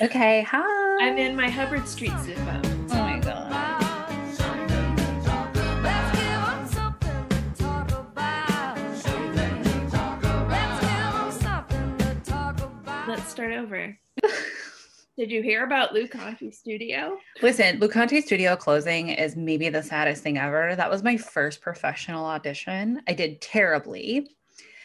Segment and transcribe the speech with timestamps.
[0.00, 0.96] Okay, hi.
[1.00, 2.64] I'm in my Hubbard Street zip up.
[2.64, 3.50] Oh my god.
[13.08, 13.98] Let's start over.
[15.18, 17.18] Did you hear about Lou Conte Studio?
[17.42, 20.76] Listen, Lou Conte Studio closing is maybe the saddest thing ever.
[20.76, 23.02] That was my first professional audition.
[23.08, 24.30] I did terribly,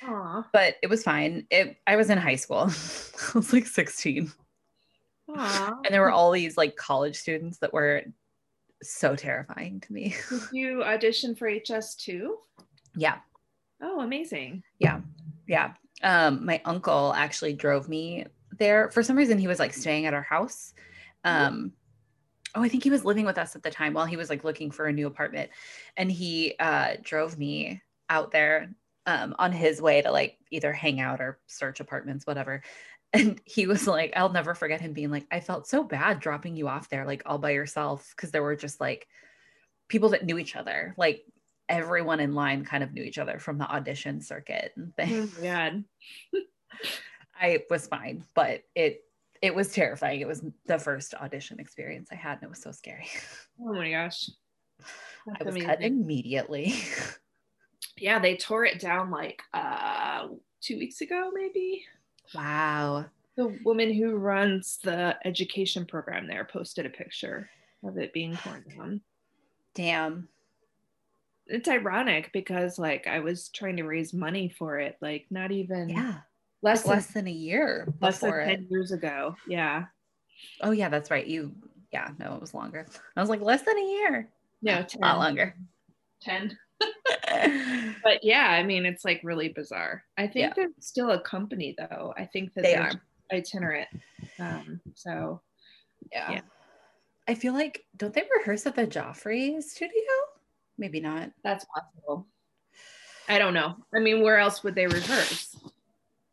[0.08, 0.48] Aw.
[0.52, 1.46] but it was fine.
[1.52, 2.62] It I was in high school.
[2.66, 4.32] I was like 16.
[5.36, 5.80] Aw.
[5.86, 8.04] And there were all these like college students that were
[8.82, 10.16] so terrifying to me.
[10.30, 12.30] Did you audition for HS2?
[12.96, 13.18] Yeah.
[13.82, 14.64] Oh, amazing.
[14.80, 15.02] Yeah.
[15.48, 15.74] Yeah.
[16.04, 18.26] Um, my uncle actually drove me
[18.58, 18.90] there.
[18.92, 20.74] For some reason, he was like staying at our house.
[21.24, 21.74] Um,
[22.56, 24.44] oh, I think he was living with us at the time while he was like
[24.44, 25.52] looking for a new apartment.
[25.96, 28.74] And he uh drove me out there
[29.06, 32.62] um on his way to like either hang out or search apartments, whatever.
[33.14, 36.56] And he was like, I'll never forget him being like, I felt so bad dropping
[36.56, 39.08] you off there, like all by yourself, because there were just like
[39.88, 40.94] people that knew each other.
[40.98, 41.24] Like
[41.70, 45.38] everyone in line kind of knew each other from the audition circuit and Oh things.
[45.40, 45.84] my God.
[47.40, 49.04] I was fine, but it
[49.42, 50.20] it was terrifying.
[50.22, 53.08] It was the first audition experience I had, and it was so scary.
[53.60, 54.30] Oh my gosh.
[55.28, 55.68] I was amazing.
[55.70, 56.76] cut immediately.
[58.00, 60.28] Yeah, they tore it down like uh
[60.62, 61.86] two weeks ago, maybe.
[62.34, 63.06] Wow.
[63.36, 67.50] The woman who runs the education program there posted a picture
[67.84, 69.02] of it being oh, torn down.
[69.76, 70.28] Damn.
[71.46, 75.90] It's ironic because like I was trying to raise money for it, like not even
[75.90, 76.16] Yeah.
[76.62, 78.72] less Less than less than a year less than before 10 it.
[78.72, 79.36] years ago.
[79.48, 79.86] Yeah.
[80.62, 81.26] Oh yeah, that's right.
[81.26, 81.54] You
[81.94, 82.86] yeah, no, it was longer.
[83.16, 84.30] I was like less than a year.
[84.62, 85.56] No, a lot longer.
[86.22, 86.58] 10.
[88.04, 90.04] But yeah, I mean, it's like really bizarre.
[90.18, 90.54] I think Yeah.
[90.56, 92.14] they're still a company though.
[92.18, 92.92] I think that They they're
[93.32, 93.88] itinerant.
[94.40, 95.42] Um, so
[96.12, 96.32] yeah.
[96.32, 96.42] Yeah.
[97.28, 99.92] I feel like don't they rehearse at the Joffrey studio?
[100.78, 101.32] Maybe not.
[101.44, 102.28] that's possible.
[103.28, 103.76] I don't know.
[103.94, 105.58] I mean, where else would they rehearse?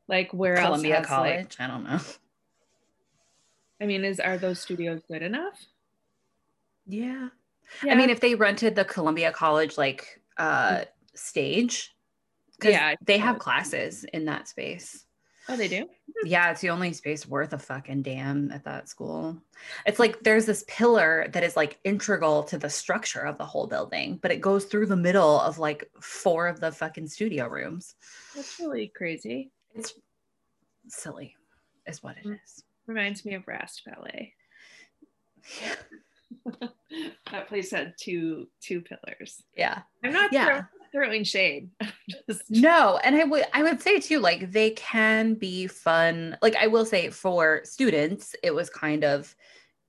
[0.07, 1.09] Like where Columbia else?
[1.09, 1.57] like- College.
[1.59, 1.99] I don't know.
[3.81, 5.67] I mean, is are those studios good enough?
[6.87, 7.29] Yeah.
[7.83, 7.93] Yeah.
[7.93, 11.91] I mean, if they rented the Columbia College like uh stage,
[12.63, 15.05] Yeah, they have classes in that space.
[15.49, 15.87] oh, they do.
[16.25, 19.37] Yeah, it's the only space worth a fucking damn at that school.
[19.85, 23.67] It's like there's this pillar that is like integral to the structure of the whole
[23.67, 27.95] building, but it goes through the middle of like four of the fucking studio rooms.
[28.35, 29.51] That's really crazy.
[29.75, 29.93] It's
[30.89, 31.35] silly,
[31.87, 32.39] is what it Mm.
[32.87, 34.35] Reminds me of Rast Ballet.
[37.31, 39.43] that place had two two pillars.
[39.57, 39.83] Yeah.
[40.03, 40.45] I'm not Yeah.
[40.47, 41.71] throw- throwing shade.
[42.31, 46.39] Just- No, and I would I would say too, like they can be fun.
[46.41, 49.35] Like I will say for students, it was kind of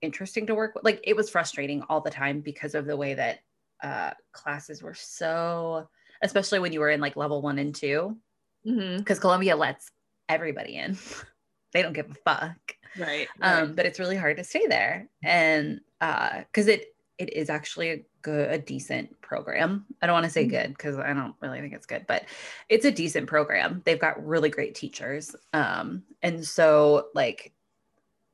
[0.02, 0.84] interesting to work with.
[0.84, 3.40] Like it was frustrating all the time because of the way that
[3.84, 5.88] uh classes were so
[6.22, 8.18] especially when you were in like level one and two,
[8.64, 9.92] because Columbia lets
[10.28, 10.98] everybody in.
[11.74, 12.58] they don't give a fuck.
[12.98, 13.28] Right.
[13.42, 15.08] Um, but it's really hard to stay there.
[15.24, 19.86] And uh because it it is actually a good a decent program.
[20.02, 20.50] I don't want to say Mhm.
[20.50, 22.26] good because I don't really think it's good, but
[22.70, 23.81] it's a decent program.
[23.86, 25.36] They've got really great teachers.
[25.54, 27.54] Um, and so like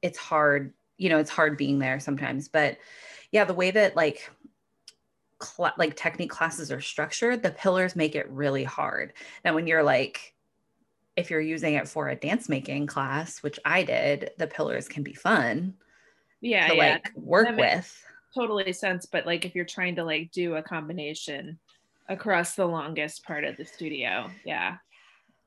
[0.01, 2.47] it's hard, you know, it's hard being there sometimes.
[2.47, 2.77] But
[3.31, 4.29] yeah, the way that like
[5.37, 9.13] cla like technique classes are structured, the pillars make it really hard.
[9.45, 10.33] Now when you're like
[11.17, 15.03] if you're using it for a dance making class, which I did, the pillars can
[15.03, 15.75] be fun
[16.39, 16.93] yeah, to yeah.
[16.93, 18.05] like work makes- with.
[18.33, 19.05] Totally sense.
[19.05, 21.59] But like if you're trying to like do a combination
[22.09, 24.77] across the longest part of the studio, yeah.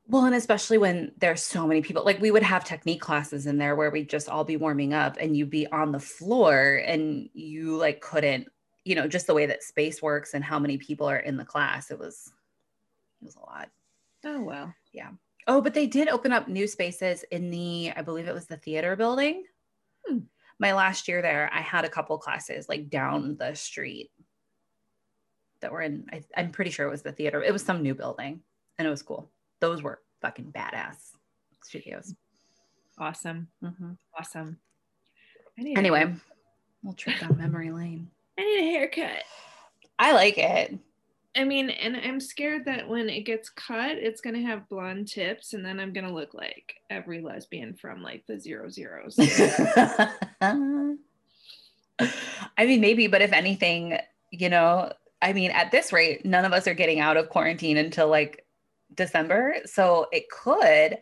[0.07, 3.57] Well, and especially when there's so many people, like we would have technique classes in
[3.57, 7.31] there where we'd just all be warming up and you'd be on the floor and
[7.33, 8.49] you like couldn't,
[8.85, 11.45] you know, just the way that space works and how many people are in the
[11.45, 11.91] class.
[11.91, 12.31] It was,
[13.23, 13.71] it was a lot.
[14.27, 14.75] Oh well.
[14.93, 15.09] Yeah.
[15.47, 18.59] Oh, but they did open up new spaces in the, I believe it was the
[18.59, 19.45] theater building.
[20.65, 24.11] My last year there, I had a couple classes like down the street
[25.61, 27.43] that were in, I, I'm pretty sure it was the theater.
[27.43, 28.41] It was some new building
[28.79, 29.31] and it was cool.
[29.61, 30.97] Those were fucking badass
[31.63, 32.15] studios.
[32.99, 33.49] Awesome.
[33.63, 33.99] Mhm.
[34.19, 34.59] Awesome.
[35.59, 36.15] I need a- Anyway,
[36.83, 38.11] we'll trip down memory lane.
[38.39, 39.23] I need a haircut.
[39.99, 40.79] I like it.
[41.37, 45.53] I mean, and I'm scared that when it gets cut, it's gonna have blonde tips,
[45.53, 49.17] and then I'm gonna look like every lesbian from like the zero zeros.
[50.41, 50.97] I
[52.67, 53.99] mean, maybe, but if anything,
[54.31, 54.93] you know,
[55.23, 58.45] I mean, at this rate, none of us are getting out of quarantine until like
[58.95, 59.57] December.
[59.65, 60.99] So it could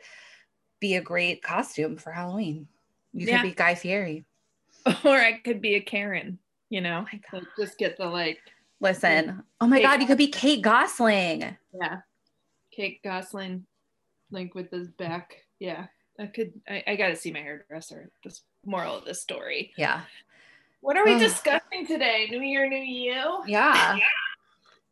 [0.81, 2.69] be a great costume for Halloween.
[3.13, 3.43] You Yeah.
[3.43, 4.25] could be Guy Fieri.
[5.05, 6.39] or I could be a Karen,
[6.71, 8.39] you know, Oh just get the like,
[8.83, 9.43] Listen.
[9.61, 11.57] Oh my Kate God, you could be Kate Gosselin.
[11.73, 11.99] yeah,
[12.75, 13.65] Kate Gosselin,
[14.33, 15.37] like with this back.
[15.61, 15.87] Yeah,
[16.19, 16.53] I could.
[16.69, 18.11] I, I got to see my hairdresser.
[18.25, 19.73] This moral of the story.
[19.77, 20.01] Yeah.
[20.81, 22.27] What are we discussing today?
[22.29, 23.99] New Year, New You, Yeah.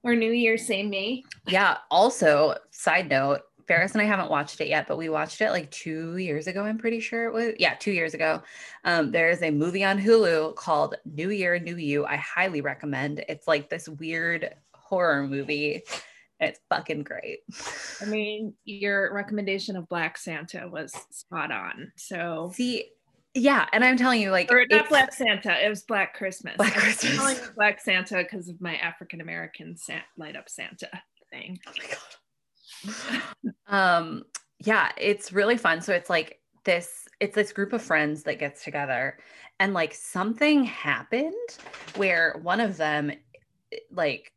[0.04, 1.24] or New Year, same me?
[1.48, 1.78] Yeah.
[1.90, 3.40] Also, side note,
[3.70, 6.64] Ferris and I haven't watched it yet, but we watched it like two years ago.
[6.64, 7.52] I'm pretty sure it was.
[7.56, 8.42] Yeah, two years ago.
[8.84, 12.04] Um, there is a movie on Hulu called New Year, New You.
[12.04, 13.24] I highly recommend.
[13.28, 15.84] It's like this weird horror movie.
[16.40, 17.42] and It's fucking great.
[18.02, 21.92] I mean, your recommendation of Black Santa was spot on.
[21.94, 22.86] So, See,
[23.34, 26.56] yeah, and I'm telling you, like, or not Black Santa, it was Black Christmas.
[26.56, 27.16] Black I'm Christmas.
[27.16, 30.88] calling Black Santa because of my African American San- light up Santa
[31.30, 31.60] thing.
[31.68, 31.98] Oh my god.
[33.66, 34.24] Um
[34.58, 35.80] yeah, it's really fun.
[35.80, 39.18] So it's like this it's this group of friends that gets together
[39.58, 41.34] and like something happened
[41.96, 43.12] where one of them
[43.90, 44.32] like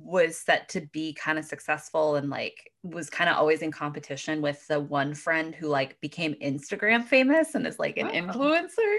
[0.00, 4.40] was set to be kind of successful and like was kind of always in competition
[4.42, 8.10] with the one friend who like became Instagram famous and is like an Oh.
[8.12, 8.98] influencer.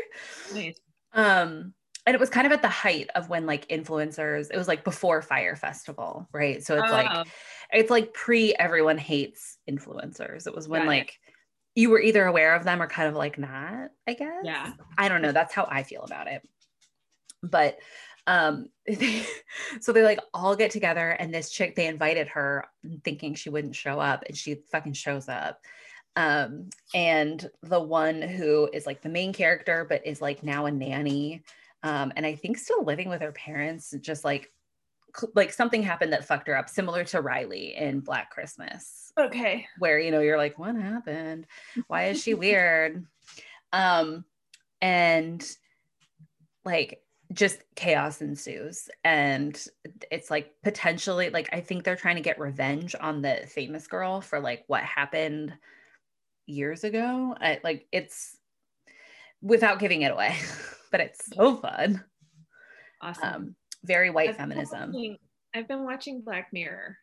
[0.54, 0.80] Nice.
[1.14, 1.74] Um,
[2.06, 4.84] and it was kind of at the height of when like influencers, it was like
[4.86, 6.64] before Fyre Festival, right?
[6.64, 7.24] So it's like Oh,
[7.72, 10.48] it's like pre everyone hates influencers.
[10.48, 10.98] It was when Got it.
[10.98, 11.20] like
[11.76, 14.44] you were either aware of them or kind of like not, I guess.
[14.44, 14.74] Yeah.
[14.98, 15.32] I don't know.
[15.32, 16.42] That's how I feel about it.
[17.44, 17.78] But
[18.26, 18.68] um
[19.80, 22.66] so they like all get together and this chick they invited her
[23.04, 25.60] thinking she wouldn't show up and she fucking shows up.
[26.16, 30.72] Um and the one who is like the main character but is like now a
[30.72, 31.44] nanny
[31.84, 34.52] um and I think still living with her parents just like
[35.36, 39.12] like something happened that fucked her up similar to Riley in Black Christmas.
[39.18, 39.68] Okay.
[39.80, 41.48] where you know you're like what happened?
[41.88, 43.06] Why is she weird?
[43.74, 44.26] Um
[44.82, 45.44] and
[46.66, 47.02] like
[47.34, 49.66] just chaos ensues and
[50.10, 54.22] it's like potentially like i think they're trying to get revenge on the famous girl
[54.22, 55.54] for like what happened
[56.48, 57.36] years ago.
[57.40, 58.38] I, like it's
[59.42, 60.36] without giving it away
[60.92, 62.04] but it's so fun.
[63.02, 63.34] Awesome.
[63.34, 63.56] um
[63.88, 65.18] very white I've been feminism watching-
[65.56, 66.98] I've been watching Black Mirror,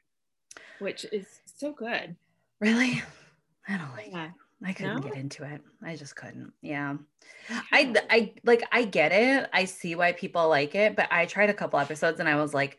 [0.79, 2.15] which is so good.
[2.61, 3.03] really
[3.67, 4.31] i don't like Yeah.
[4.65, 5.03] I couldn't No?
[5.03, 5.61] get into it.
[5.83, 6.53] I just couldn't.
[6.63, 6.97] Yeah.
[7.73, 9.51] I I like I get it.
[9.53, 12.55] I see why people like it, but I tried a couple episodes and I was
[12.55, 12.79] like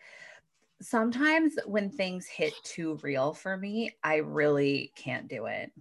[0.82, 5.72] sometimes when things hit too real for me, I really can't do it.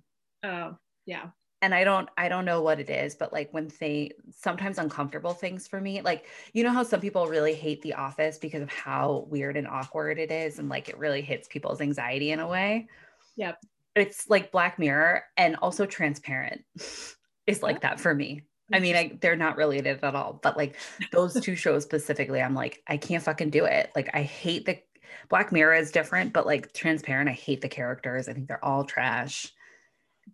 [0.43, 1.29] Oh, yeah.
[1.65, 5.33] And I don't I don't know what it is, but like when they sometimes uncomfortable
[5.33, 8.69] things for me, like you know how some people really hate the office because of
[8.69, 12.47] how weird and awkward it is and like it really hits people's anxiety in a
[12.47, 12.87] way.
[13.37, 13.65] Yep.
[13.97, 16.67] It's like Black Mirror and also transparent
[17.47, 17.81] is like oh.
[17.81, 18.43] that for me.
[18.71, 20.77] I mean, I, they're not related at all, but like
[21.13, 23.91] those two shows specifically, I'm like, I can't fucking do it.
[23.95, 24.79] Like, I hate the
[25.29, 28.29] Black Mirror is different, but like Transparent, I hate the characters.
[28.29, 29.53] I think they're all trash.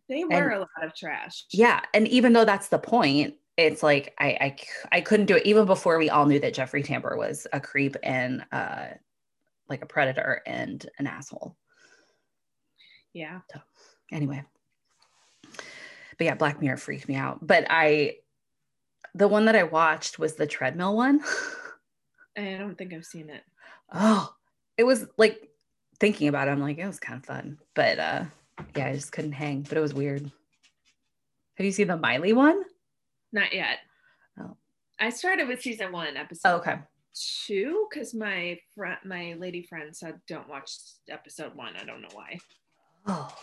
[0.08, 1.44] They were And- a lot of trash.
[1.52, 4.56] Yeah, and even though that's the point, it's like I, I
[4.92, 7.96] I couldn't do it even before we all knew that Jeffrey Tambor was a creep
[8.02, 8.86] and uh
[9.68, 11.56] like a predator and an asshole.
[13.12, 13.40] Yeah.
[14.12, 14.44] Anyway.
[15.42, 17.44] But yeah, Black Mirror freaked me out.
[17.46, 18.16] But I
[19.14, 21.20] the one that I watched was the treadmill one.
[22.38, 23.42] I don't think I've seen it.
[23.92, 24.32] oh,
[24.76, 25.50] it was like
[25.98, 27.58] thinking about it, I'm like, it was kind of fun.
[27.74, 28.24] But uh
[28.76, 30.30] yeah, I just couldn't hang, but it was weird.
[31.56, 32.62] Have you seen the Miley one?
[33.32, 33.78] Not yet.
[34.40, 34.56] Oh.
[34.98, 36.78] I started with season one, episode Oh, okay.
[37.46, 40.72] two, because my friend, my lady friend said don't watch
[41.08, 41.74] episode one.
[41.80, 42.38] I don't know why.
[43.06, 43.34] Oh,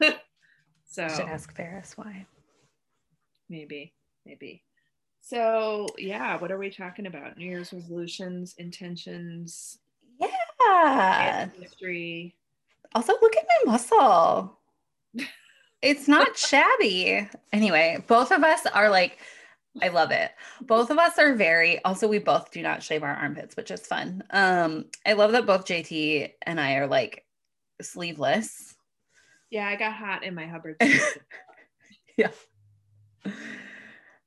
[0.86, 2.24] So I should ask Ferris why.
[3.48, 3.92] maybe,
[4.24, 4.62] maybe.
[5.20, 7.36] So yeah, what are we talking about?
[7.36, 9.78] New Year's resolutions, intentions,
[10.20, 11.48] Yeah.
[11.58, 12.36] history.
[12.94, 14.58] Also, look at my muscle.
[15.82, 17.28] It's not shabby.
[17.52, 19.18] Anyway, both of us are like,
[19.82, 20.30] I love it.
[20.62, 23.86] Both of us are very, also, we both do not shave our armpits, which is
[23.86, 24.22] fun.
[24.30, 27.24] Um, I love that both JT and I are like
[27.82, 28.76] sleeveless.
[29.50, 30.76] Yeah, I got hot in my Hubbard.
[32.16, 32.30] yeah.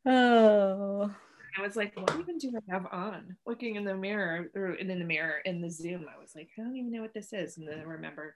[0.05, 1.11] Oh,
[1.57, 3.35] I was like, what even do I have on?
[3.45, 6.61] Looking in the mirror or in the mirror in the Zoom, I was like, I
[6.61, 7.57] don't even know what this is.
[7.57, 8.35] And then I remember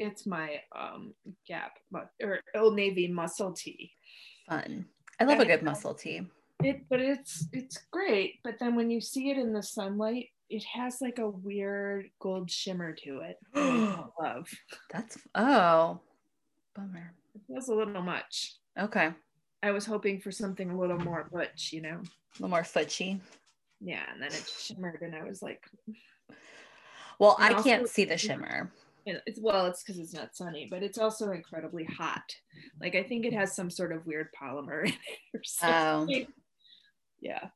[0.00, 1.14] it's my um
[1.46, 1.72] Gap
[2.22, 3.92] or Old Navy muscle tee.
[4.48, 4.86] fun.
[5.20, 6.22] I love a good muscle tee.
[6.62, 8.40] It, but it's it's great.
[8.42, 12.50] But then when you see it in the sunlight, it has like a weird gold
[12.50, 13.36] shimmer to it.
[14.20, 14.48] love.
[14.90, 16.00] That's, oh,
[16.74, 17.14] bummer.
[17.34, 18.54] It feels a little much.
[18.78, 19.10] Okay.
[19.62, 22.00] I was hoping for something a little more butch, you know.
[22.00, 23.20] A little more futchy.
[23.80, 25.62] Yeah, and then it shimmered, and I was like,
[27.18, 28.72] Well, I also- can't see the shimmer.
[29.06, 32.34] It's well, it's because it's not sunny, but it's also incredibly hot.
[32.80, 36.26] Like I think it has some sort of weird polymer in it or something.
[37.20, 37.48] Yeah.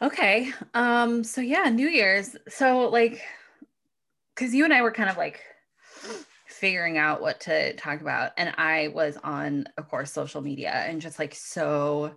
[0.00, 0.52] Okay.
[0.74, 2.36] Um, so yeah, New Year's.
[2.48, 3.20] So like
[4.34, 5.40] because you and I were kind of like
[6.46, 8.32] figuring out what to talk about.
[8.36, 12.16] And I was on, of course, social media and just like so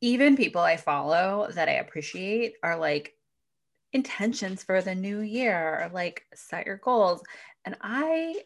[0.00, 3.14] even people I follow that I appreciate are like
[3.92, 7.22] intentions for the new year or like set your goals.
[7.64, 8.42] And I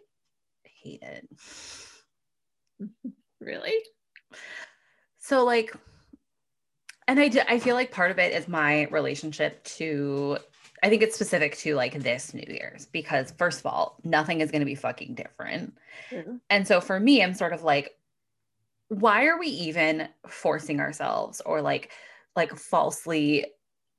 [0.65, 1.29] hate it.
[3.41, 3.75] Really?
[5.19, 5.75] So like
[7.07, 10.39] and I do, I feel like part of it is my relationship to
[10.83, 14.51] I think it's specific to like this New Year's because first of all, nothing is
[14.51, 15.75] going to be fucking different.
[16.09, 16.41] True.
[16.51, 17.91] And so for me, I'm sort of like
[18.89, 21.91] why are we even forcing ourselves or like
[22.37, 23.47] like falsely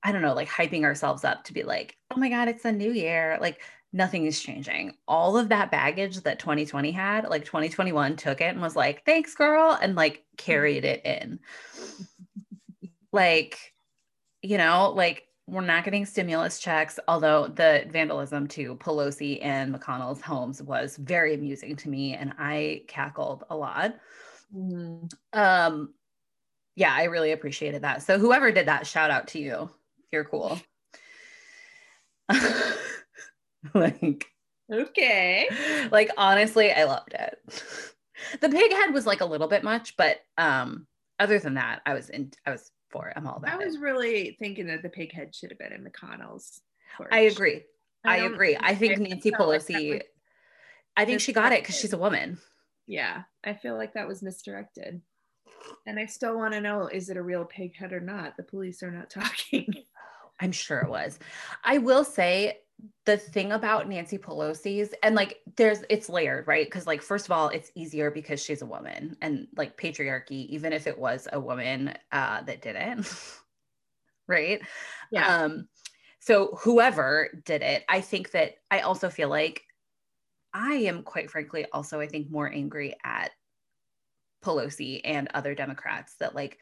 [0.06, 2.72] I don't know, like hyping ourselves up to be like, "Oh my god, it's a
[2.72, 3.62] new year." Like
[3.94, 4.96] nothing is changing.
[5.08, 9.36] All of that baggage that 2020 had, like 2021 took it and was like, "Thanks,
[9.36, 11.40] girl," and like carried it in.
[13.12, 13.74] Like,
[14.42, 20.22] you know, like we're not getting stimulus checks, although the vandalism to Pelosi and McConnell's
[20.22, 23.96] homes was very amusing to me and I cackled a lot.
[24.56, 25.12] Mhm.
[25.34, 25.94] Um
[26.76, 28.04] yeah, I really appreciated that.
[28.04, 29.70] So whoever did that, shout out to you.
[30.16, 30.58] You're cool.
[33.74, 34.26] like
[34.72, 35.50] Okay.
[35.92, 37.38] like honestly, I loved it.
[38.40, 40.88] The pig head was like a little bit much, but um
[41.20, 43.14] other than that, I was in I was for it.
[43.18, 43.82] I'm all that I was it.
[43.82, 46.62] really thinking that the pig head should have been in McConnell's.
[46.96, 47.10] porch.
[47.12, 47.64] I agree.
[48.06, 48.58] I, don't agree.
[48.58, 50.02] I think I Nancy felt like Pelosi
[50.96, 52.38] I think she got it because she's a woman.
[52.88, 55.02] Yeah, I feel like that was misdirected.
[55.88, 58.38] And I still want to know is it a real pig head or not?
[58.38, 59.85] The police are not talking.
[60.40, 61.20] I'm sure it was.
[61.64, 62.60] I will say
[63.06, 66.66] the thing about Nancy Pelosi's and like there's it's layered, right?
[66.66, 70.74] Because like first of all, it's easier because she's a woman and like patriarchy, even
[70.74, 73.06] if it was a woman uh that did it.
[74.28, 74.62] right?
[75.12, 75.44] Yeah.
[75.44, 75.68] Um
[76.20, 79.64] so whoever did it, I think that I also feel like
[80.54, 83.32] I am quite frankly also I think more angry at
[84.44, 86.60] Pelosi and other Democrats that like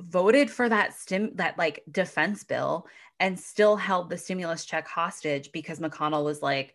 [0.00, 2.86] voted for that stim that like defense bill
[3.18, 6.74] and still held the stimulus check hostage because McConnell was like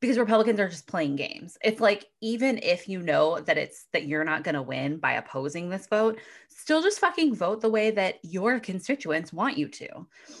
[0.00, 1.58] because Republicans are just playing games.
[1.62, 5.12] It's like even if you know that it's that you're not going to win by
[5.12, 9.88] opposing this vote, still just fucking vote the way that your constituents want you to.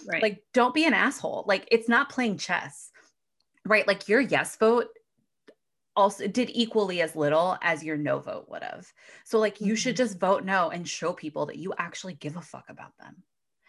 [0.08, 0.22] right.
[0.22, 1.44] Like don't be an asshole.
[1.46, 2.90] Like it's not playing chess.
[3.66, 3.86] Right?
[3.86, 4.88] Like your yes vote
[5.96, 8.92] also did equally as little as your no vote would have.
[9.24, 9.98] So like you should Mhm.
[9.98, 13.24] just vote no and show people that you actually give a fuck about them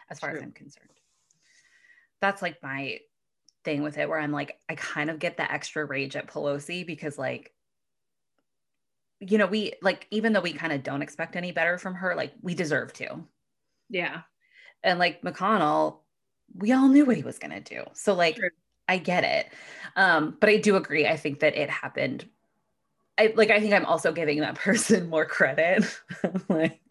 [0.09, 0.89] as far as I'm concerned.
[2.21, 2.99] That's like my
[3.63, 6.85] thing with it where I'm like I kind of get the extra rage at Pelosi
[6.85, 7.53] because like
[9.19, 12.15] you know, we like even though we kind of don't expect any better from her,
[12.15, 13.27] like we deserve to.
[13.89, 14.21] yeah.
[14.83, 16.01] And like McConnell,
[16.55, 17.85] we all knew what he was going to do.
[17.93, 18.49] So like True.
[18.91, 19.51] I get it.
[19.95, 22.27] Um but I do agree I think that it happened
[23.17, 25.83] I like I think I'm also giving that person more credit.
[26.49, 26.81] like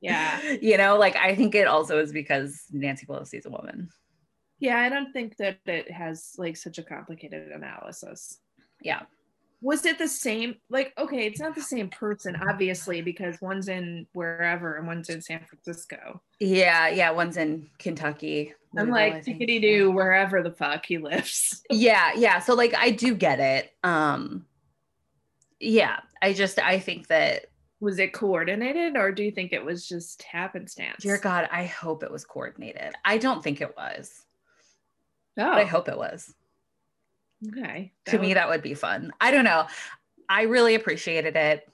[0.00, 0.40] Yeah.
[0.60, 3.88] You know, like I think it also is because Nancy Pelosi is a woman.
[4.58, 4.78] Yeah.
[4.78, 8.38] I don't think that it has like such a complicated analysis.
[8.80, 9.02] Yeah.
[9.64, 10.56] Was it the same?
[10.68, 15.22] Like, okay, it's not the same person, obviously, because one's in wherever and one's in
[15.22, 16.20] San Francisco.
[16.38, 18.52] Yeah, yeah, one's in Kentucky.
[18.76, 21.62] I'm like, tickety doo, wherever the fuck he lives.
[21.70, 24.44] yeah yeah so like i do get it um
[25.60, 27.46] yeah i just i think that
[27.80, 31.02] Was it coordinated or do you think it was just happenstance?
[31.02, 32.94] dear god i hope it was coordinated.
[33.04, 34.24] I don't think it was.
[35.38, 36.34] Oh, but i hope it was.
[37.48, 37.92] Okay.
[38.06, 39.12] to me that would be fun.
[39.20, 39.66] I don't know.
[40.28, 41.68] I really appreciated it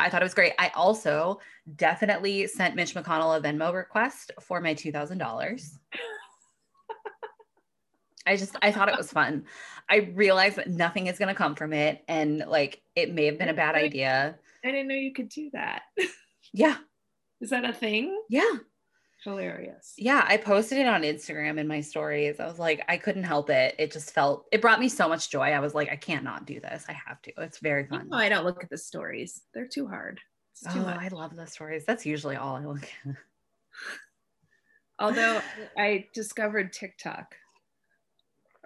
[0.00, 0.52] i thought it was great.
[0.58, 1.40] I also
[1.76, 5.70] definitely sent mitch mcconnell a venmo request for my $2000
[8.26, 9.44] i just i thought it was fun.
[9.88, 13.38] I realized that nothing is going to come from it and like it may have
[13.38, 14.38] been a bad idea.
[14.64, 15.82] I didn't know you could do that.
[16.52, 16.76] yeah.
[17.40, 18.16] Is that a thing?
[18.28, 18.58] yeah
[19.24, 19.94] Hilarious.
[19.98, 22.40] Yeah, I posted it on Instagram in my stories.
[22.40, 23.74] I was like, I couldn't help it.
[23.78, 25.50] It just felt, it brought me so much joy.
[25.50, 26.86] I was like, I can't not do this.
[26.88, 27.32] I have to.
[27.38, 28.08] It's very You fun.
[28.08, 29.42] know I don't look at the stories.
[29.52, 30.20] They're too hard.
[30.52, 30.98] It's too Oh, much.
[31.00, 31.84] I love the stories.
[31.84, 33.14] That's usually all I look at.
[34.98, 35.40] Although
[35.78, 37.34] I discovered TikTok.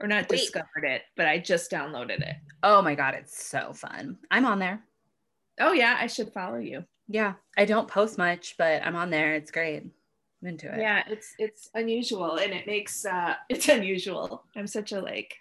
[0.01, 0.39] Or not Wait.
[0.41, 2.35] discovered it, but I just downloaded it.
[2.65, 4.19] Oh my God, it's so fun.
[4.31, 4.83] I'm on there.
[5.61, 6.85] Oh yeah, I should follow you.
[7.07, 9.35] Yeah, I don't post much, but I'm on there.
[9.35, 9.85] It's great.
[10.45, 10.79] Into it.
[10.81, 14.45] Yeah, it's it's unusual and it makes uh it's unusual.
[14.57, 15.35] I'm such a like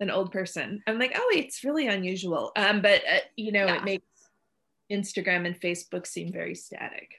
[0.00, 0.82] an old person.
[0.86, 2.50] I'm like, oh, it's really unusual.
[2.56, 3.76] Um, but uh, you know, Yeah.
[3.76, 4.04] it makes
[4.90, 7.14] Instagram and Facebook seem very static.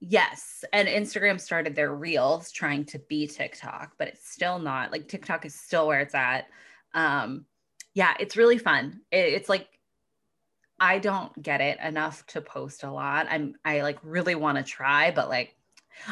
[0.00, 0.64] Yes.
[0.72, 4.92] And Instagram started their reels trying to be TikTok, but it's still not.
[4.92, 6.48] Like TikTok is still where it's at.
[6.94, 7.46] Um,
[7.94, 9.00] yeah, it's really fun.
[9.10, 9.68] It- it's like
[10.78, 13.28] I don't get it enough to post a lot.
[13.30, 15.56] I'm I like really want to try, but like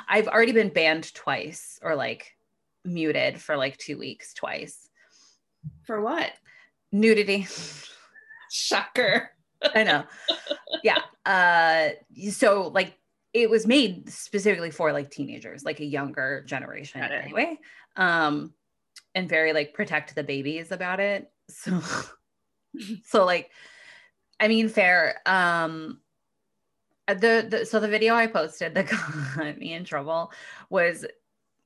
[0.09, 2.37] I've already been banned twice or like
[2.85, 4.88] muted for like two weeks twice.
[5.85, 6.33] For what?
[6.93, 7.47] Nudity.
[8.50, 9.31] Shocker.
[9.75, 10.05] I know.
[10.83, 10.99] Yeah.
[11.25, 11.91] Uh
[12.31, 12.99] so like
[13.33, 17.59] it was made specifically for like teenagers, like a younger generation anyway.
[17.97, 18.53] Um
[19.14, 21.31] and very like protect the babies about it.
[21.49, 21.81] So
[23.05, 23.50] so like
[24.38, 25.21] I mean fair.
[25.26, 26.00] Um
[27.09, 28.89] the, the so the video I posted that
[29.37, 30.33] got me in trouble
[30.71, 31.05] was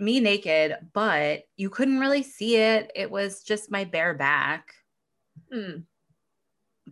[0.01, 2.91] me naked, but you couldn't really see it.
[2.95, 4.73] It was just my bare back,
[5.53, 5.79] Hmm.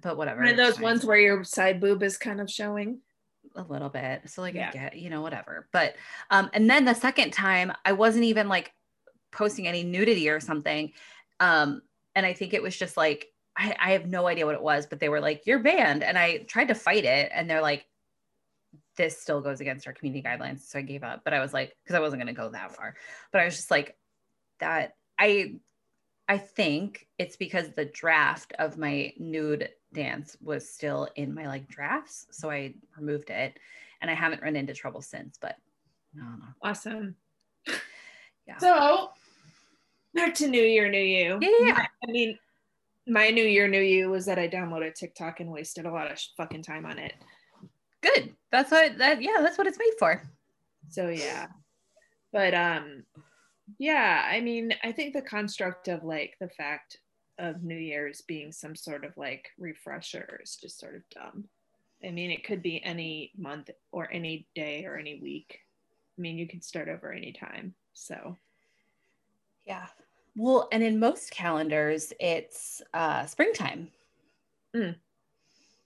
[0.01, 0.41] but whatever.
[0.41, 3.01] One of those ones where your side boob is kind of showing.
[3.55, 4.69] a little bit so like Yeah.
[4.69, 5.95] i get you know whatever but
[6.31, 8.71] um and then the second time i wasn't even like
[9.33, 10.93] posting any nudity or something
[11.41, 11.81] um
[12.15, 14.85] and i think it was just like I, I have no idea what it was
[14.87, 17.87] but they were like you're banned and i tried to fight it and they're like
[18.97, 21.77] this still goes against our community guidelines so i gave up but i was like
[21.83, 22.95] because i wasn't going to go that far
[23.33, 23.97] but i was just like
[24.61, 25.55] that i
[26.29, 31.69] i think it's because the draft of my nude dance was still in my like
[31.69, 33.59] drafts so i removed it
[34.01, 35.57] and i haven't run into trouble since but
[36.15, 37.15] no no Awesome.
[38.47, 38.59] Yeah.
[38.59, 39.11] So
[40.15, 41.39] back to New Year, New You.
[41.41, 41.87] Yeah, yeah.
[42.09, 42.39] I mean,
[43.09, 46.17] my New Year, New You was that I downloaded TikTok and wasted a lot of
[46.19, 47.15] sh- fucking time on it.
[48.03, 50.23] good that's what that yeah that's what it's made for
[50.89, 51.49] So yeah.
[52.33, 53.05] But um
[53.79, 56.99] yeah, I mean, I think the construct of like the fact
[57.39, 61.45] of New Year's being some sort of like refresher is just sort of dumb.
[62.05, 65.59] I mean, it could be any month or any day or any week.
[66.17, 67.75] I mean, you can start over anytime.
[67.95, 68.37] So
[69.67, 69.87] yeah
[70.37, 73.89] well and in most calendars it's uh springtime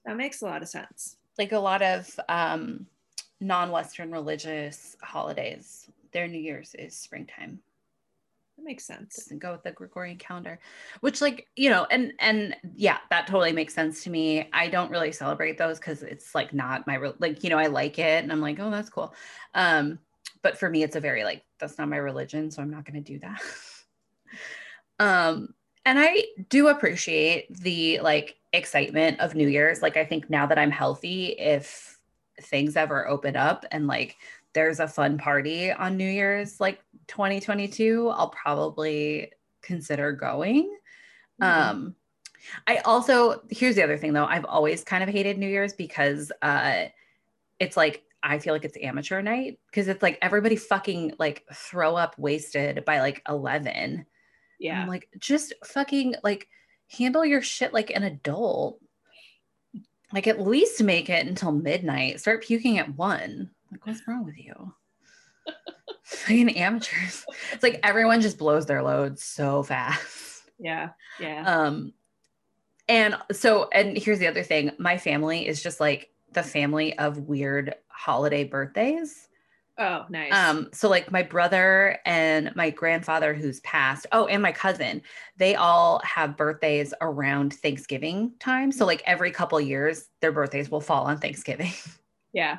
[0.05, 1.17] that makes a lot of sense.
[1.39, 2.87] Like a lot of um
[3.41, 7.61] non-western religious holidays their new year's is springtime
[8.57, 9.17] That makes sense.
[9.17, 10.59] doesn't go with the Gregorian calendar,
[11.01, 14.49] which like, you know, and and yeah, that totally makes sense to me.
[14.53, 17.67] I don't really celebrate those cuz it's like not my re- like, you know, I
[17.69, 19.15] like it and I'm like, "Oh, that's cool."
[19.55, 19.99] Um
[20.43, 23.03] but for me it's a very like that's not my religion, so I'm not going
[23.03, 23.41] to do that.
[24.99, 25.55] um
[25.87, 29.83] and I do appreciate the like excitement of New Year's.
[29.83, 31.99] Like I think now that I'm healthy, if
[32.43, 34.17] things ever open up and like
[34.55, 39.33] there's a fun party on New Year's like 2022, I'll probably
[39.63, 40.77] consider going.
[41.41, 41.47] Mhm.
[41.47, 41.95] Um
[42.67, 44.25] I also here's the other thing though.
[44.25, 46.87] I've always kind of hated New Year's because uh
[47.59, 51.97] it's like I feel like it's amateur night because it's like everybody fucking like throw
[51.97, 54.05] up wasted by like 11.
[54.59, 54.83] yeah.
[54.83, 56.49] I'm like just fucking like
[56.97, 58.81] handle your shit like an adult.
[60.13, 62.21] Like at least make it until midnight.
[62.21, 63.51] Start puking at one.
[63.71, 64.75] Like what's wrong with you?
[66.03, 67.25] Fucking amateurs.
[67.53, 70.51] It's like everyone just blows their load so fast.
[70.59, 70.91] yeah.
[71.21, 71.45] Yeah.
[71.47, 71.93] Um,
[72.89, 77.29] and so, and here's the other thing my family is just like the family of
[77.29, 79.29] weird holiday birthdays.
[79.81, 80.33] Oh, nice.
[80.33, 85.03] Um, so like my brother and my grandfather who's passed, oh, and my cousin,
[85.37, 88.71] they all have birthdays around Thanksgiving time.
[88.71, 91.73] So like every couple years, their birthdays will fall on Thanksgiving.
[92.33, 92.59] yeah.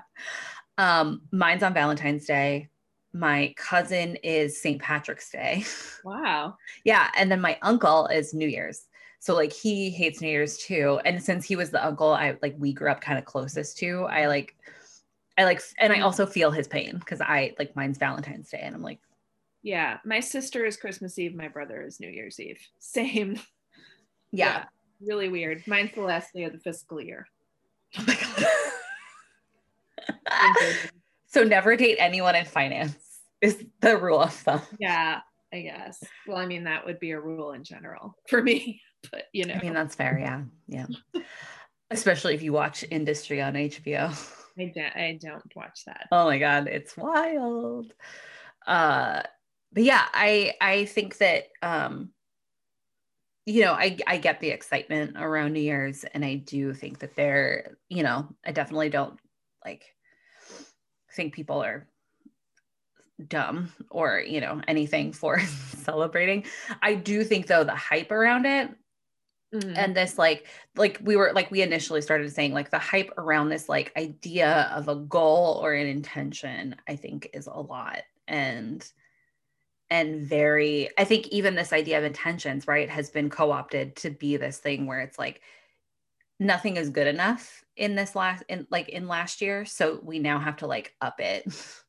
[0.78, 2.70] Um, mine's on Valentine's Day.
[3.14, 4.82] My cousin is St.
[4.82, 5.64] Patrick's Day.
[6.04, 6.58] Wow.
[6.84, 7.12] Yeah.
[7.16, 8.88] And then my uncle is New Year's.
[9.20, 11.00] So like he hates New Year's too.
[11.06, 14.06] And since he was the uncle I like we grew up kind of closest to,
[14.06, 14.56] I like
[15.38, 16.04] I like and I Mm.
[16.04, 19.00] also feel his pain because I like mine's Valentine's Day and I'm like,
[19.64, 19.98] Yeah.
[20.06, 21.36] My sister is Christmas Eve.
[21.36, 22.60] My brother is New Year's Eve.
[22.80, 23.40] Same.
[24.32, 24.66] yeah.
[25.00, 25.64] Really weird.
[25.68, 27.28] Mine's the last day of the fiscal year.
[27.98, 28.46] Oh my God.
[31.28, 32.96] so never date anyone in finance
[33.42, 34.62] is the rule of thumb.
[34.80, 35.20] yeah,
[35.54, 36.04] I guess.
[36.28, 39.56] Well, I mean, that would be a rule in general for me, but you know,
[39.56, 40.44] I mean that's fair, yeah.
[40.68, 41.22] Yeah.
[41.90, 44.16] Especially if you watch industry on HBO.
[44.62, 46.08] I, don't, I don't watch that.
[46.12, 47.94] oh my god it's wild
[48.68, 49.22] uh
[49.74, 52.12] but yeah i i think that um
[53.46, 57.16] you know, I I get the excitement around New Year's, and I do think that
[57.16, 59.20] they're, you know, I definitely don't
[59.66, 59.84] like
[61.16, 61.88] think people are
[63.28, 65.40] dumb or you know anything for
[65.84, 66.46] celebrating.
[66.82, 68.70] I do think though the hype around it
[69.54, 69.74] Mm-hmm.
[69.76, 73.50] and this like like we were like we initially started saying like the hype around
[73.50, 78.90] this like idea of a goal or an intention i think is a lot and
[79.90, 84.38] and very i think even this idea of intentions right has been co-opted to be
[84.38, 85.42] this thing where it's like
[86.40, 90.40] nothing is good enough in this last in like in last year so we now
[90.40, 91.46] have to like up it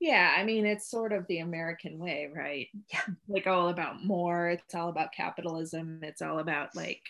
[0.00, 4.48] yeah i mean it's sort of the american way right yeah like all about more
[4.48, 7.02] it's all about capitalism it's all about like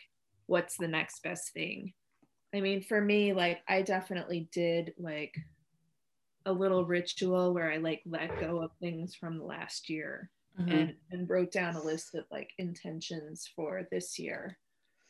[0.47, 1.93] what's the next best thing
[2.55, 5.37] i mean for me like i definitely did like
[6.47, 10.71] a little ritual where I like let go of things from last year mm-hmm.
[10.71, 14.59] and, and wrote down a list of like intentions for this year.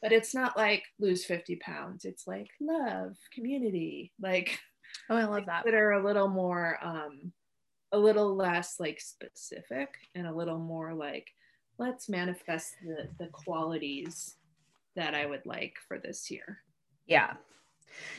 [0.02, 2.04] But it's not like lose 50 pounds.
[2.04, 4.58] It's like love, community, like
[5.10, 5.64] oh, I love that.
[5.64, 7.32] That are a little more um
[7.92, 11.28] a little less like specific and a little more like
[11.78, 14.36] let's manifest the the qualities
[14.96, 16.58] that I would like for this year.
[17.06, 17.34] Yeah.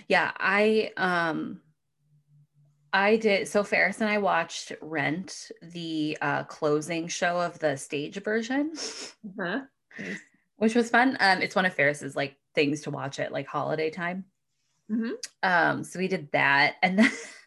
[0.08, 1.62] Yeah, I um
[2.94, 3.48] I did.
[3.48, 8.74] So Ferris and I watched Rent, the uh, closing show of the stage version,
[9.40, 9.62] uh-huh.
[10.58, 11.16] which was fun.
[11.20, 14.26] Um, it's one of Ferris's like things to watch at like holiday time.
[14.92, 15.12] Mm-hmm.
[15.42, 17.12] Um, so we did that, and then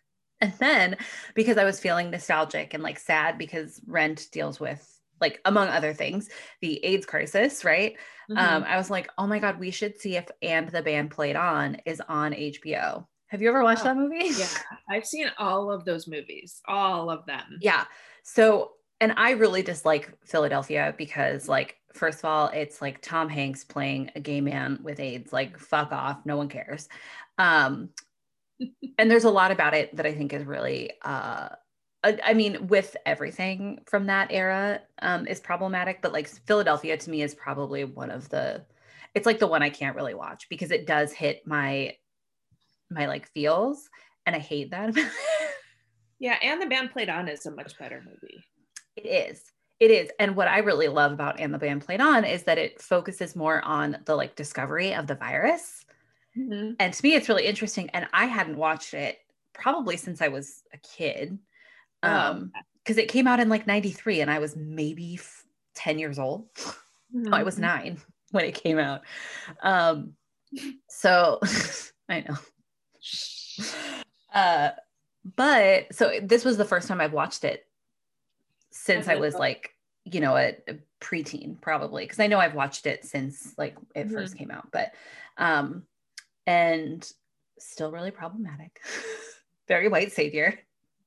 [0.45, 0.97] and then
[1.35, 5.95] because I was feeling nostalgic and like sad because Rent deals with like among other
[5.95, 6.29] things
[6.61, 7.95] the AIDS crisis, right?
[8.31, 8.39] Mm-hmm.
[8.39, 11.37] Um, I was like, oh my god, we should see if and the band played
[11.37, 13.07] on is on HBO.
[13.29, 14.29] Have you ever watched oh, that movie?
[14.39, 14.47] Yeah,
[14.89, 17.59] I've seen all of those movies, all of them.
[17.61, 17.85] Yeah.
[18.23, 23.65] So, and I really dislike Philadelphia because, like, first of all, it's like Tom Hanks
[23.65, 25.33] playing a gay man with AIDS.
[25.33, 26.25] Like, fuck off.
[26.25, 26.89] No one cares.
[27.39, 27.89] Um,
[28.99, 31.49] and there's a lot about it that I think is really, uh,
[32.03, 37.23] I mean, with everything from that era um, is problematic, but like Philadelphia to me
[37.23, 38.63] is probably one of the,
[39.15, 41.95] it's like the one I can't really watch because it does hit my
[42.91, 43.89] my like feels
[44.27, 44.95] and I hate that.
[46.19, 48.45] yeah, and the band played on is a much better movie.
[48.97, 49.43] It is.
[49.81, 50.09] It is.
[50.19, 53.35] And what I really love about And the Band Played On is that it focuses
[53.35, 55.84] more on the like discovery of the virus.
[56.39, 56.75] Mm-hmm.
[56.79, 57.91] And to me, it's really interesting.
[57.91, 59.19] And I hadn't watched it
[59.53, 61.39] probably since I was a kid.
[62.03, 65.19] Oh, um, because it came out in like 93 and I was maybe
[65.75, 66.53] 10 years old.
[66.55, 66.71] Mm-hmm.
[67.17, 67.63] No, I was mm-hmm.
[67.63, 68.01] nine
[68.33, 69.03] when it came out.
[69.63, 70.15] Um,
[70.89, 71.39] so
[72.09, 72.37] I know
[74.35, 74.71] uh,
[75.37, 77.69] but so this was the first time I've watched it
[78.71, 82.87] since I was like, you know, a, a preteen probably because I know I've watched
[82.87, 84.15] it since like it mm-hmm.
[84.15, 84.93] first came out, but
[85.39, 85.85] um,
[86.47, 87.11] and
[87.59, 88.81] still really problematic.
[89.69, 90.59] very white savior,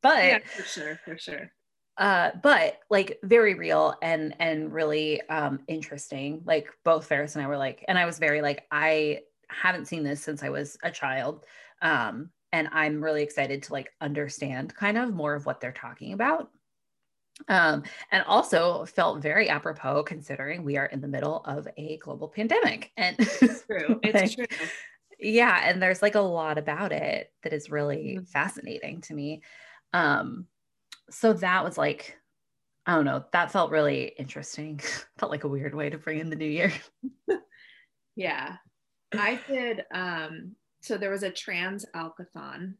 [0.02, 1.52] but yeah, for sure, for sure.
[1.98, 6.42] Uh, but like very real and and really um interesting.
[6.46, 10.04] Like both Ferris and I were like, and I was very like, I haven't seen
[10.04, 11.46] this since I was a child.
[11.82, 16.14] Um, and I'm really excited to like understand kind of more of what they're talking
[16.14, 16.50] about.
[17.50, 22.28] Um, and also felt very apropos considering we are in the middle of a global
[22.28, 22.92] pandemic.
[22.98, 24.00] And it's true.
[24.04, 24.58] It's like, true.
[25.20, 25.62] Yeah.
[25.64, 28.26] And there's like a lot about it that is really mm-hmm.
[28.26, 29.42] fascinating to me.
[29.94, 30.48] Um,
[31.10, 32.18] so that was like,
[32.86, 34.80] I don't know, that felt really interesting.
[35.18, 36.72] felt like a weird way to bring in the new year.
[38.16, 38.58] yeah.
[39.14, 42.74] I did um so there was a trans alkathon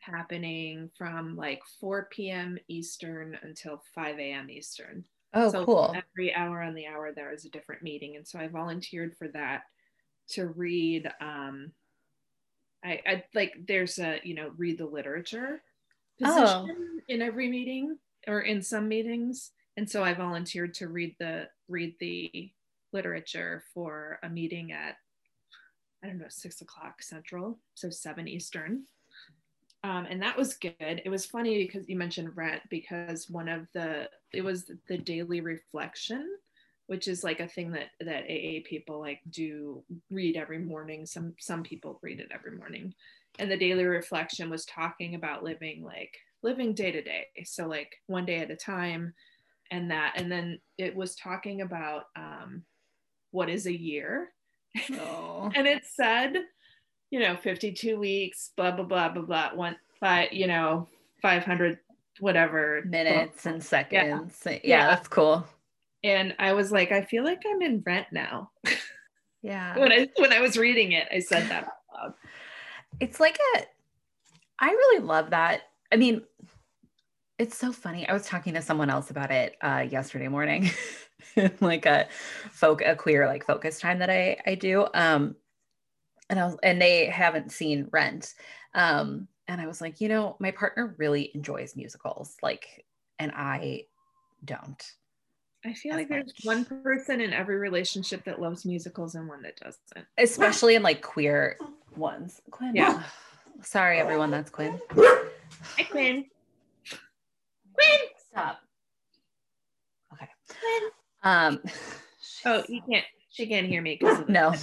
[0.00, 2.58] happening from like 4 p.m.
[2.68, 4.50] Eastern until 5 a.m.
[4.50, 5.04] Eastern.
[5.34, 5.94] Oh, so cool.
[5.94, 8.16] Every hour on the hour, there is a different meeting.
[8.16, 9.62] And so I volunteered for that
[10.30, 11.10] to read.
[11.20, 11.72] Um,
[12.84, 15.62] I, I like, there's a, you know, read the literature
[16.20, 17.00] position oh.
[17.08, 19.52] in every meeting or in some meetings.
[19.76, 22.50] And so I volunteered to read the, read the
[22.92, 24.96] literature for a meeting at
[26.02, 28.84] I don't know, six o'clock central, so seven Eastern.
[29.82, 30.74] Um, and that was good.
[30.78, 35.40] It was funny because you mentioned rent because one of the it was the daily
[35.40, 36.28] reflection,
[36.86, 41.06] which is like a thing that that AA people like do read every morning.
[41.06, 42.94] Some some people read it every morning,
[43.38, 47.92] and the daily reflection was talking about living like living day to day, so like
[48.06, 49.14] one day at a time,
[49.70, 52.62] and that, and then it was talking about um,
[53.30, 54.30] what is a year
[54.92, 55.50] Oh.
[55.54, 56.34] and it said,
[57.10, 60.88] you know, 52 weeks, blah, blah, blah, blah, blah, one, five, you know,
[61.22, 61.78] 500,
[62.20, 64.42] whatever minutes and seconds.
[64.44, 64.86] Yeah, yeah, yeah.
[64.88, 65.46] that's cool.
[66.02, 68.50] And I was like, I feel like I'm in rent now.
[69.42, 69.78] Yeah.
[69.78, 72.14] when I when I was reading it, I said that out loud.
[73.00, 73.62] It's like a
[74.58, 75.62] I really love that.
[75.92, 76.22] I mean,
[77.38, 78.08] it's so funny.
[78.08, 80.70] I was talking to someone else about it uh, yesterday morning,
[81.60, 82.08] like a
[82.50, 84.86] folk a queer like focus time that I I do.
[84.94, 85.36] Um,
[86.28, 88.34] and I was and they haven't seen Rent.
[88.74, 92.84] Um, and I was like, you know, my partner really enjoys musicals, like,
[93.18, 93.84] and I
[94.44, 94.82] don't.
[95.64, 99.42] I feel As like there's one person in every relationship that loves musicals and one
[99.42, 100.06] that doesn't.
[100.18, 101.58] Especially in like queer
[101.96, 102.40] ones.
[102.50, 102.74] Quinn.
[102.74, 103.02] Yeah.
[103.62, 104.30] Sorry, everyone.
[104.30, 104.78] That's Quinn.
[104.94, 106.26] Hi, Quinn.
[107.74, 107.98] Quinn.
[108.30, 108.60] Stop.
[110.12, 110.28] Okay.
[111.22, 111.62] Um.
[112.48, 113.04] Oh, you can't.
[113.30, 114.54] She can't hear me because no.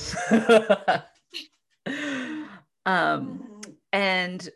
[2.85, 3.61] um.
[3.91, 4.47] And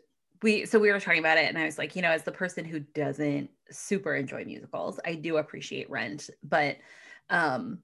[0.42, 2.32] we so we were talking about it, and I was like, you know, as the
[2.32, 6.78] person who doesn't super enjoy musicals, I do appreciate Rent, but
[7.30, 7.82] um,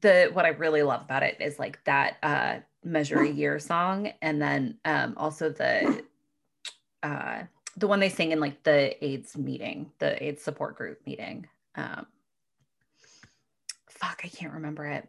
[0.00, 4.12] the what I really love about it is like that uh measure a year song,
[4.22, 6.04] and then um also the
[7.02, 7.44] uh
[7.76, 11.48] the one they sing in like the AIDS meeting, the AIDS support group meeting.
[11.74, 12.06] Um,
[13.90, 15.08] fuck, I can't remember it.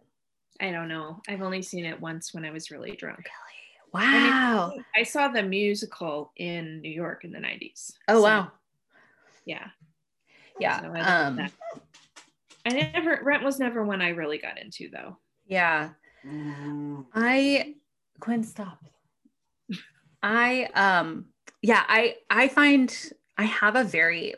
[0.59, 1.21] I don't know.
[1.27, 3.29] I've only seen it once when I was really drunk.
[4.11, 4.31] Really?
[4.33, 4.73] Wow.
[4.95, 7.93] I saw the musical in New York in the 90s.
[8.07, 8.51] Oh So, wow.
[9.47, 9.67] Yeah.
[10.59, 10.81] Yeah.
[10.81, 11.39] So I Um.
[12.65, 15.17] I never Rent was never one I really got into though.
[15.47, 15.91] yeah.
[17.13, 17.75] I
[18.19, 18.79] Quinn stop.
[20.23, 21.27] I um
[21.61, 22.93] yeah, I I find
[23.37, 24.35] I have a very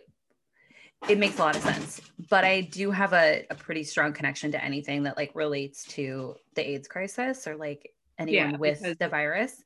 [1.08, 4.52] it makes a lot of sense, but I do have a, a pretty strong connection
[4.52, 8.98] to anything that like relates to the AIDS crisis or like anyone Yeah, with because-
[8.98, 9.64] the virus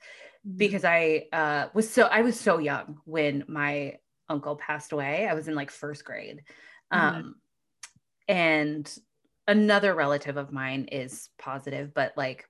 [0.57, 3.97] because I uh was so I was so young when my
[4.29, 5.27] uncle passed away.
[5.27, 6.43] I was in like first grade.
[6.91, 6.97] Mhm.
[6.97, 7.35] Um
[8.27, 8.99] and
[9.47, 12.47] another relative of mine is positive, but like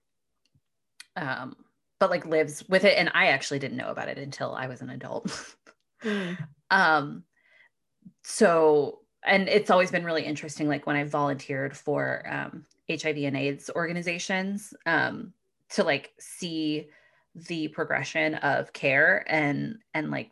[1.15, 1.55] um
[1.99, 4.81] but like lives with it and I actually didn't know about it until I was
[4.81, 5.55] an adult.
[6.03, 6.37] Mm.
[6.71, 7.23] um
[8.23, 13.37] so and it's always been really interesting like when i volunteered for um, hiv and
[13.37, 15.33] aids organizations um,
[15.69, 16.89] to like see
[17.35, 20.31] the progression of care and and like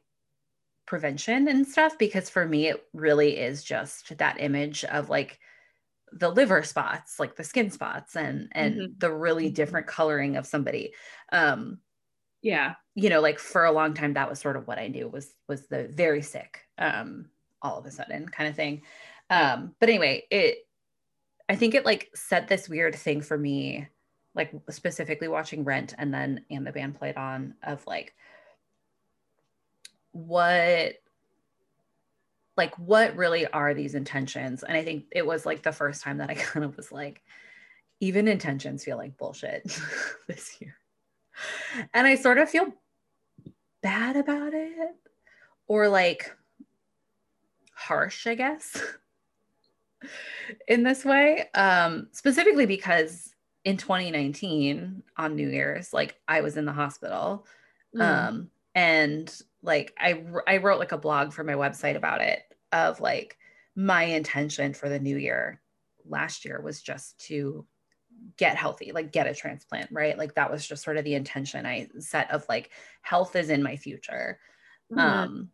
[0.91, 5.39] prevention and stuff because for me it really is just that image of like
[6.13, 8.95] the liver spots like the skin spots and and Mhm.
[8.99, 9.55] the really Mhm.
[9.55, 10.93] different coloring of somebody
[11.31, 11.81] um
[12.41, 12.75] Yeah.
[12.95, 15.35] you know like for a long time that was sort of what i knew was
[15.47, 17.29] was the very sick um
[17.61, 18.81] all of a sudden kind of thing
[19.29, 20.59] um but anyway it
[21.49, 23.87] i think it like set this weird thing for me
[24.35, 28.15] like specifically watching rent and then and the band played on of like
[30.11, 30.95] what
[32.57, 36.17] like what really are these intentions and i think it was like the first time
[36.17, 37.21] that i kind of was like
[37.99, 39.63] even intentions feel like bullshit
[40.27, 40.75] this year
[41.93, 42.67] and i sort of feel
[43.81, 44.95] bad about it
[45.67, 46.35] or like
[47.73, 48.81] harsh i guess
[50.67, 56.65] in this way um specifically because in 2019 on new year's like i was in
[56.65, 57.45] the hospital
[57.93, 58.01] Mm.
[58.01, 62.99] um and like I, I wrote like a blog for my website about it of
[62.99, 63.37] like
[63.75, 65.61] my intention for the new year
[66.05, 67.65] last year was just to
[68.37, 71.65] get healthy like get a transplant right like that was just sort of the intention
[71.65, 72.69] i set of like
[73.01, 74.39] health is in my future
[74.91, 74.99] Mhm.
[74.99, 75.49] um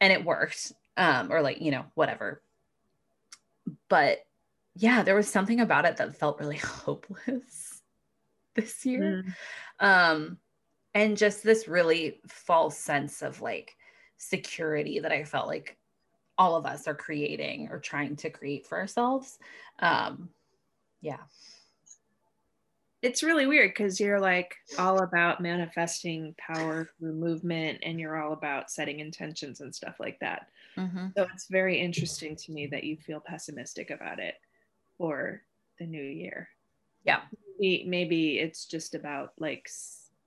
[0.00, 2.42] and it worked um or like you know whatever
[3.88, 4.18] but
[4.76, 7.82] yeah there was something about it that felt really hopeless
[8.54, 9.34] this year Mm.
[9.80, 10.38] um
[10.94, 13.76] and just this really false sense of like
[14.18, 15.78] security that i felt like
[16.38, 19.38] all of us are creating or trying to create for ourselves
[19.80, 20.30] um
[21.02, 21.24] yeah
[23.02, 28.32] It's really weird because you're like all about manifesting power through movement and you're all
[28.32, 30.48] about setting intentions and stuff like that.
[30.76, 31.14] Mhm.
[31.16, 34.36] So it's very interesting to me that you feel pessimistic about it
[34.98, 35.42] for
[35.78, 36.50] the new year.
[37.04, 37.24] Yeah.
[37.58, 39.68] Maybe, maybe it's just about like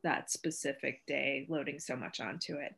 [0.08, 2.74] that specific day loading so much onto it.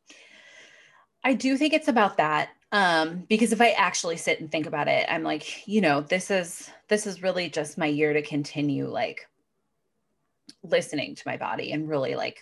[1.24, 2.50] I do think it's about that.
[2.72, 6.32] Um, because if I actually sit and think about it, I'm like, you know, this
[6.32, 9.28] is this is really just my year to continue like
[10.64, 12.40] listening to my body and really like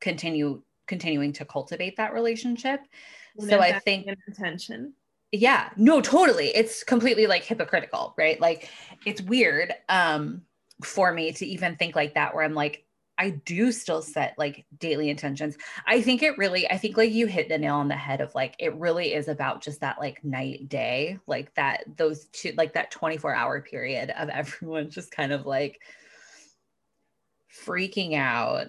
[0.00, 2.80] continue continuing to cultivate that relationship.
[3.38, 4.94] So I think intention.
[5.32, 8.70] yeah no totally it's completely like hypocritical right like
[9.04, 10.42] it's weird um
[10.84, 12.84] for me to even think like that where i'm like
[13.16, 15.56] I do still set like daily intentions.
[15.86, 18.34] I think it really, I think like you hit the nail on the head of
[18.34, 22.74] like, it really is about just that like night day, like that, those two, like
[22.74, 25.80] that 24 hour period of everyone just kind of like
[27.64, 28.68] freaking out.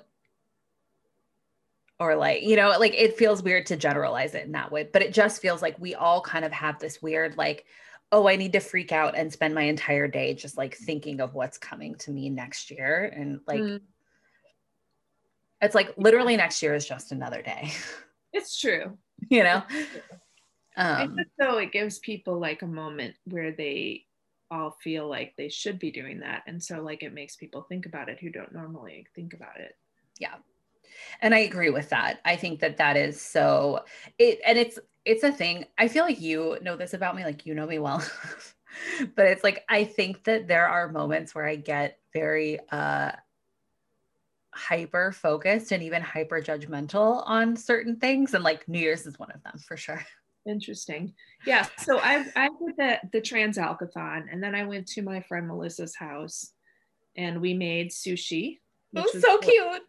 [1.97, 5.01] Or like, you know, like it feels weird to generalize it in that way, but
[5.01, 7.65] it just feels like we all kind of have this weird, like,
[8.11, 11.33] oh, I need to freak out and spend my entire day just like thinking of
[11.33, 13.11] what's coming to me next year.
[13.15, 13.79] And like, mm
[15.65, 17.71] it's like literally next year is just another day.
[18.37, 18.97] It's true.
[19.29, 19.63] you know?
[20.75, 24.03] Um, so it gives people like a moment where they
[24.51, 26.43] all feel like they should be doing that.
[26.47, 29.77] And so like it makes people think about it who don't normally think about it.
[30.19, 30.35] Yeah.
[31.21, 32.19] And I agree with that.
[32.25, 33.85] I think that that is so
[34.19, 35.65] it and it's it's a thing.
[35.77, 38.03] I feel like you know this about me like you know me well.
[39.15, 43.11] but it's like I think that there are moments where I get very uh
[44.55, 49.31] hyper focused and even hyper judgmental on certain things and like new year's is one
[49.31, 50.03] of them for sure.
[50.47, 51.13] Interesting.
[51.45, 55.19] Yeah so i i did the the trans alkathon and then i went to my
[55.21, 56.53] friend melissa's house
[57.17, 58.59] and we made sushi
[58.93, 59.81] it was so cute.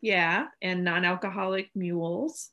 [0.00, 2.50] yeah and non-alcoholic mules.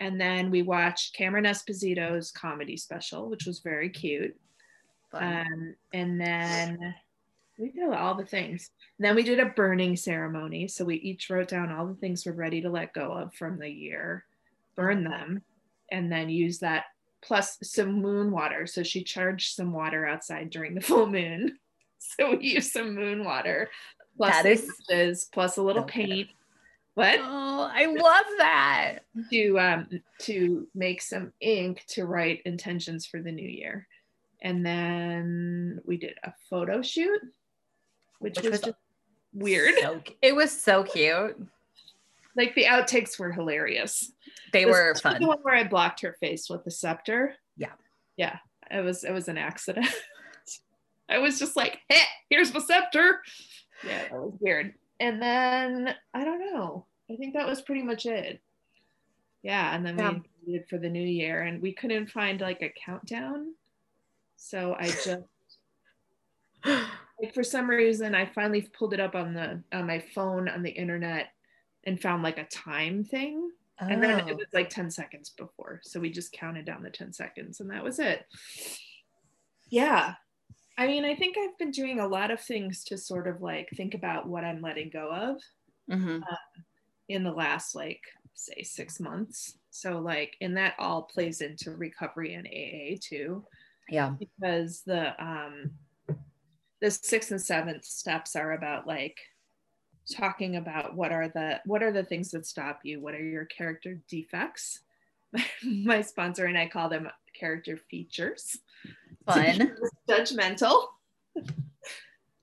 [0.00, 4.36] And then we watched cameron esposito's comedy special which was very cute.
[5.12, 6.94] Um, and then
[7.58, 8.70] we did all the things.
[8.98, 10.68] And then we did a burning ceremony.
[10.68, 13.58] So we each wrote down all the things we're ready to let go of from
[13.58, 14.24] the year,
[14.76, 15.42] burn them,
[15.90, 16.84] and then use that
[17.20, 18.66] plus some moon water.
[18.66, 21.58] So she charged some water outside during the full moon.
[21.98, 23.70] So we used some moon water
[24.16, 24.44] plus
[24.88, 26.28] is plus a little paint.
[26.94, 27.18] What?
[27.20, 28.98] Oh, I love that.
[29.30, 29.88] To um
[30.22, 33.86] to make some ink to write intentions for the new year.
[34.42, 37.20] And then we did a photo shoot
[38.18, 38.76] which, which was, was, just
[39.32, 39.74] weird.
[39.80, 41.40] So, it was so cute.
[42.36, 44.12] Like the outtakes were hilarious.
[44.52, 45.20] They this were fun.
[45.20, 47.34] The one where I blocked her face with the scepter.
[47.56, 47.72] Yeah.
[48.16, 48.38] Yeah.
[48.70, 49.88] It was it was an accident.
[51.08, 53.22] I was just like, hey, here's my scepter.
[53.84, 54.74] Yeah, that was weird.
[55.00, 56.84] And then I don't know.
[57.10, 58.40] I think that was pretty much it.
[59.42, 60.14] Yeah, and then yeah.
[60.46, 63.54] we did for the new year, and we couldn't find like a countdown,
[64.36, 65.20] so I just
[67.20, 70.62] like for some reason I finally pulled it up on the on my phone on
[70.62, 71.28] the internet
[71.84, 73.50] and found like a time thing.
[73.80, 73.86] Oh.
[73.86, 74.34] And then it oh.
[74.34, 75.80] was like 10 seconds before.
[75.84, 78.26] So we just counted down the 10 seconds and that was it.
[79.70, 80.14] Yeah.
[80.76, 83.68] I mean, I think I've been doing a lot of things to sort of like
[83.76, 85.38] think about what I'm letting go of
[85.90, 86.22] mm-hmm.
[86.22, 86.62] uh,
[87.08, 88.02] in the last, like,
[88.34, 89.58] say, six months.
[89.70, 93.44] So, like, and that all plays into recovery and AA too.
[93.88, 94.10] Yeah.
[94.18, 95.72] Because the, um,
[96.80, 99.18] the sixth and seventh steps are about like
[100.10, 103.00] talking about what are the what are the things that stop you?
[103.00, 104.80] What are your character defects?
[105.64, 108.58] My sponsor and i call them character features.
[109.26, 109.76] Fun.
[110.08, 110.86] Judgmental.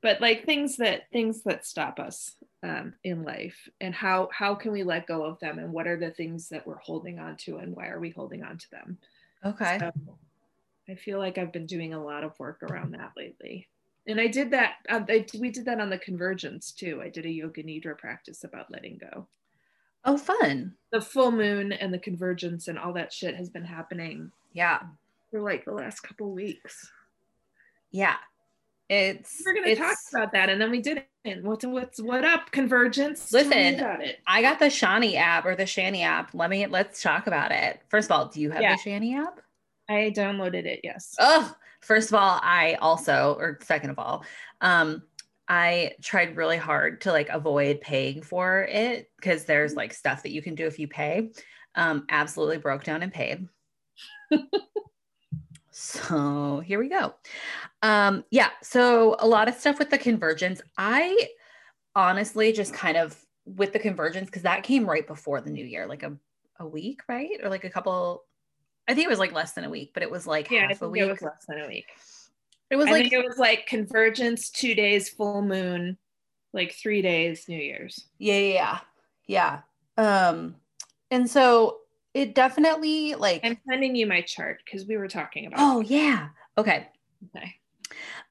[0.01, 4.71] But like things that things that stop us um, in life and how how can
[4.71, 7.57] we let go of them and what are the things that we're holding on to
[7.57, 8.97] and why are we holding on to them?
[9.43, 9.79] Okay.
[9.79, 9.91] So
[10.87, 13.67] i feel like i've been doing a lot of work around that lately
[14.07, 14.73] and I did that.
[14.87, 17.01] Uh, I, we did that on the convergence too.
[17.03, 19.27] I did a yoga nidra practice about letting go.
[20.03, 20.75] Oh, fun!
[20.91, 24.31] The full moon and the convergence and all that shit has been happening.
[24.53, 24.79] Yeah,
[25.31, 26.91] for like the last couple weeks.
[27.91, 28.15] Yeah,
[28.89, 29.41] it's.
[29.45, 31.05] We're gonna talk about that, and then we didn't.
[31.41, 32.51] What's what's what up?
[32.51, 33.31] Convergence.
[33.31, 33.81] Listen,
[34.27, 36.29] I got the Chani app or the Chani app.
[36.35, 37.81] Let me let's talk about it.
[37.89, 38.75] First of all, do you have yeah.
[38.75, 39.39] the Chani app?
[39.89, 40.81] I downloaded it.
[40.83, 41.15] Yes.
[41.19, 44.25] Oh, first of all, I also, or second of all,
[44.61, 45.03] um,
[45.47, 50.31] I tried really hard to like avoid paying for it because there's like stuff that
[50.31, 51.29] you can do if you pay.
[51.75, 53.47] Um, absolutely broke down and paid.
[55.71, 57.13] so here we go.
[57.83, 60.61] Um, yeah, so a lot of stuff with the convergence.
[60.77, 61.27] I
[61.95, 65.85] honestly just kind of with the convergence because that came right before the new year,
[65.85, 66.17] like a
[66.59, 67.39] a week, right?
[67.43, 68.23] Or like a couple
[68.87, 70.81] I think it was like less than a week, but it was like yeah, half
[70.81, 71.03] a week.
[71.03, 71.87] It was less than a week.
[72.69, 75.97] It was I like it was like convergence, two days, full moon,
[76.53, 78.05] like three days, New Year's.
[78.17, 78.79] Yeah, yeah,
[79.27, 79.59] yeah.
[79.97, 80.55] Um,
[81.11, 81.79] and so
[82.13, 85.59] it definitely like I'm sending you my chart because we were talking about.
[85.59, 86.29] Oh yeah.
[86.57, 86.87] Okay.
[87.35, 87.55] Okay.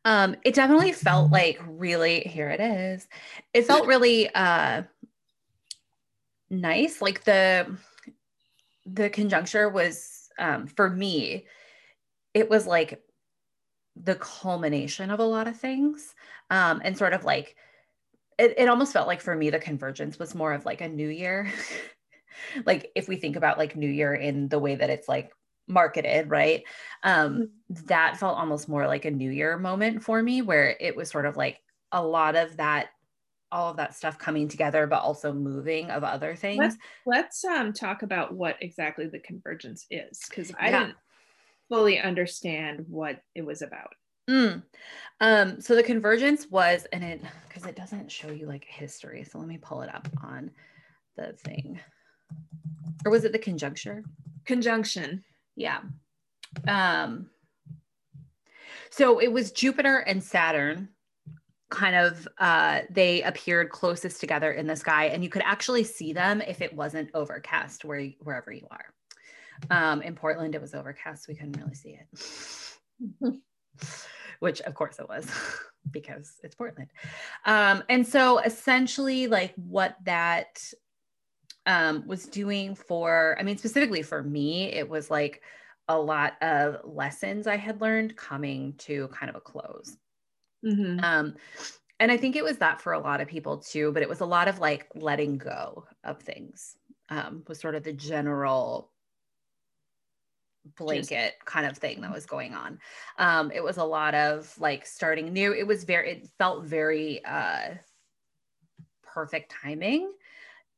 [0.05, 3.07] Um, it definitely felt like really here it is.
[3.53, 4.83] It felt really uh
[6.51, 7.01] nice.
[7.01, 7.77] Like the
[8.87, 11.47] the conjuncture was um, for me,
[12.35, 13.03] it was like
[13.97, 16.15] the culmination of a lot of things
[16.51, 17.57] um, and sort of like
[18.39, 21.09] it, it almost felt like for me the convergence was more of like a new
[21.09, 21.51] year
[22.67, 25.33] like if we think about like new year in the way that it's like
[25.69, 26.65] marketed right
[27.03, 27.85] um Mm-hmm.
[27.87, 31.27] that felt almost more like a new year moment for me where it was sort
[31.27, 31.61] of like
[31.93, 32.89] a lot of that
[33.55, 36.77] all of that stuff coming together but also moving of other things Let's
[37.07, 40.81] let's um talk about what exactly the convergence is because I Yeah.
[40.81, 40.97] didn't
[41.69, 43.95] fully understand what it was about.
[44.29, 44.63] Mm.
[45.21, 49.25] Um, so the convergence was, and it because it doesn't show you like history.
[49.25, 50.51] So let me pull it up on
[51.17, 51.81] the thing.
[53.05, 54.03] Or was it the conjuncture?
[54.45, 55.25] Conjunction.
[55.57, 55.81] Yeah.
[56.67, 57.31] Um,
[58.91, 60.89] so it was Jupiter and Saturn
[61.75, 66.13] kind of uh they appeared closest together in the sky and you could actually see
[66.13, 68.87] them if it wasn't overcast where wherever you are.
[69.71, 73.41] Um in Portland it was overcast, so we couldn't really see it.
[74.41, 75.31] Which of course it was
[75.91, 76.91] because it's Portland.
[77.45, 80.63] Um and so essentially like what that
[81.67, 85.43] um was doing for I mean specifically for me it was like
[85.89, 89.97] a lot of lessons I had learned coming to kind of a close.
[90.65, 90.99] Mhm.
[91.03, 91.37] Um,
[92.01, 94.21] and I think it was that for a lot of people too, but it was
[94.21, 96.77] a lot of like letting go of things,
[97.11, 98.93] um, was sort of the general
[100.77, 102.81] blanket kind of thing that was going on.
[103.19, 105.53] Um, it was a lot of like starting new.
[105.53, 107.75] It was very, it felt very uh,
[109.03, 110.13] perfect timing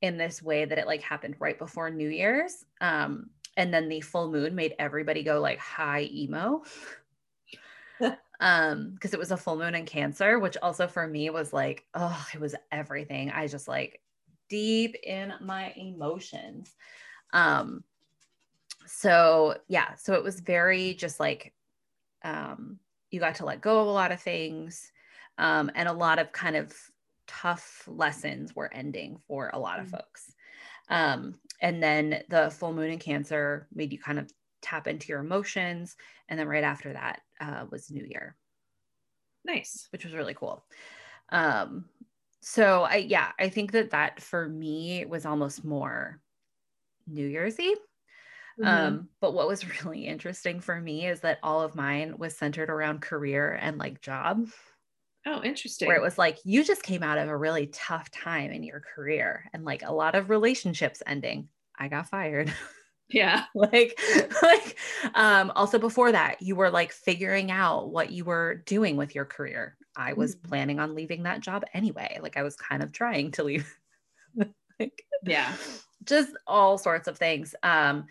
[0.03, 2.65] in this way that it like happened right before New Year's.
[2.81, 6.63] Um, and then the full moon made everybody go like high emo
[8.41, 11.85] um because it was a full moon in cancer which also for me was like
[11.95, 13.31] oh it was everything.
[13.31, 14.01] I just like
[14.49, 16.75] deep in my emotions.
[17.33, 17.83] Um
[18.87, 21.53] so yeah so it was very just like
[22.25, 22.79] um
[23.11, 24.93] you got to let go of a lot of things
[25.39, 26.73] um and a lot of kind of
[27.27, 29.91] tough lessons were ending for a lot of Mm.
[29.91, 30.33] folks.
[30.89, 34.31] Um and then the full moon in cancer made you kind of
[34.67, 35.97] tap into your emotions
[36.29, 38.37] and then right after that uh, was new year
[39.45, 39.87] Nice.
[39.93, 40.65] which was really cool
[41.31, 41.89] um
[42.41, 46.21] so i yeah i think that that for me was almost more
[47.07, 47.79] new year's eve
[48.59, 48.67] Mhm.
[48.69, 52.71] um but what was really interesting for me is that all of mine was centered
[52.71, 54.49] around career and like job
[55.27, 55.89] oh, interesting.
[55.89, 58.81] where it was like you just came out of a really tough time in your
[58.81, 61.49] career and like a lot of relationships ending
[61.79, 62.53] i got fired
[63.09, 63.45] yeah.
[63.55, 63.99] like
[64.43, 64.79] like
[65.15, 69.25] um also before that you were like figuring out what you were doing with your
[69.25, 70.43] career i was Mhm.
[70.43, 73.79] planning on leaving that job anyway like i was kind of trying to leave
[74.81, 75.57] like Yeah.
[76.05, 78.07] just all sorts of things um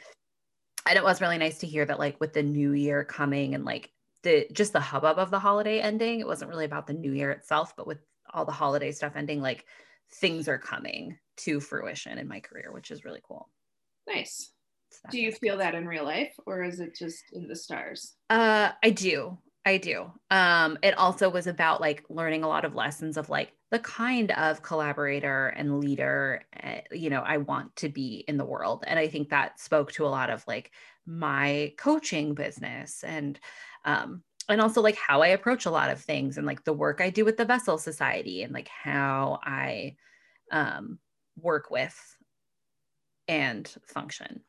[0.87, 3.65] and it was really nice to hear that like with the new year coming and
[3.65, 3.93] like
[4.23, 7.31] the just the hubbub of the holiday ending it wasn't really about the new year
[7.31, 7.99] itself but with
[8.33, 9.65] all the holiday stuff ending like
[10.11, 13.49] things are coming to fruition in my career which is really cool
[14.07, 14.54] Nice.
[15.11, 18.13] Do you feel that in real life or is it just in the stars?
[18.29, 19.37] Uh, I do.
[19.65, 20.11] I do.
[20.29, 24.31] Um, it also was about like learning a lot of lessons of like the kind
[24.31, 28.83] of collaborator and leader, uh, you know, I want to be in the world.
[28.85, 30.71] And I think that spoke to a lot of like
[31.07, 33.39] my coaching business and,
[33.85, 37.01] um, and also like how I approach a lot of things and like the work
[37.01, 39.95] I do with the Vessel Society and like how I
[40.51, 40.99] um,
[41.35, 41.99] work with
[43.27, 44.41] and function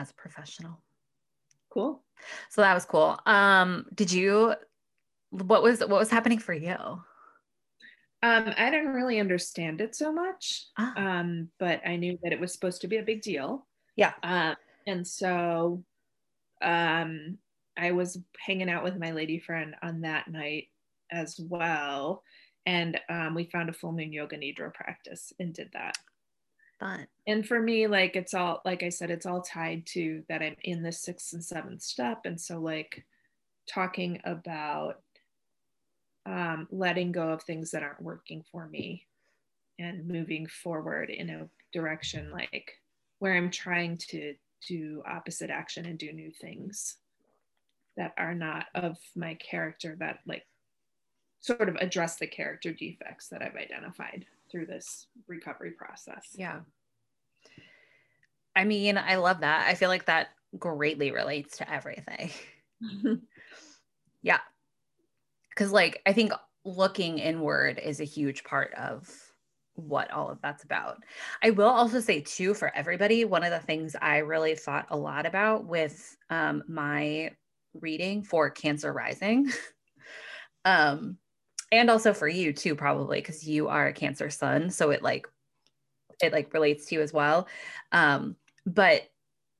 [0.00, 0.82] as a professional.
[1.70, 2.02] Cool.
[2.48, 3.18] So that was cool.
[3.26, 4.54] Um, did you
[5.30, 6.74] what was what was happening for you?
[8.22, 10.92] Um, I didn't really understand it so much, Ah.
[11.20, 13.66] um, but I knew that it was supposed to be a big deal.
[13.96, 14.12] Yeah.
[14.22, 15.84] Uh, and so
[16.60, 17.38] um,
[17.78, 20.66] I was hanging out with my lady friend on that night
[21.10, 22.22] as well.
[22.66, 25.96] And um, we found a full moon yoga nidra practice and did that.
[26.80, 27.06] Fun.
[27.26, 30.56] And for me, like it's all, like I said, it's all tied to that I'm
[30.64, 32.22] in the sixth and seventh step.
[32.24, 33.04] And so, like,
[33.68, 35.02] talking about
[36.26, 39.06] um, letting go of things that aren't working for me
[39.78, 42.72] and moving forward in a direction like
[43.18, 44.34] where I'm trying to
[44.66, 46.96] do opposite action and do new things
[47.96, 50.46] that are not of my character that like
[51.40, 56.34] sort of address the character defects that I've identified through this recovery process.
[56.34, 56.60] Yeah.
[58.56, 59.68] I mean, I love that.
[59.68, 60.28] I feel like that
[60.58, 62.30] greatly relates to everything.
[64.22, 64.40] Yeah.
[65.56, 66.32] Cause like I think
[66.64, 69.10] looking inward is a huge part of
[69.74, 70.98] what all of that's about.
[71.42, 74.96] I will also say too for everybody, one of the things I really thought a
[74.96, 77.30] lot about with um, my
[77.74, 79.50] reading for Cancer Rising
[80.64, 81.16] um,
[81.72, 85.26] and also for you too probably because you are a cancer sun so it like
[86.22, 87.48] it like relates to you as well.
[87.92, 89.08] Um but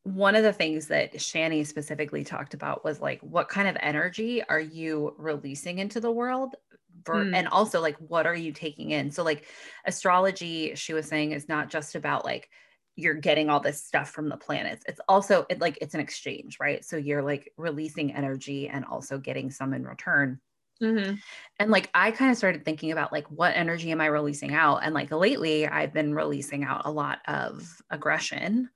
[0.02, 4.42] one of the things that Chani specifically talked about was like what kind of energy
[4.42, 6.56] are you releasing into the world
[7.04, 7.34] for, mm.
[7.34, 9.10] and also like what are you taking in?
[9.10, 9.46] So like
[9.86, 12.48] astrology she was saying is not just about like
[12.96, 14.84] you're getting all this stuff from the planets.
[14.86, 16.84] It's also it like it's an exchange right?
[16.84, 20.40] So you're like releasing energy and also getting some in return
[20.82, 21.14] mm-hmm.
[21.58, 24.78] and like i kind of started thinking about like what energy am i releasing out
[24.78, 28.68] and like lately i've been releasing out a lot of aggression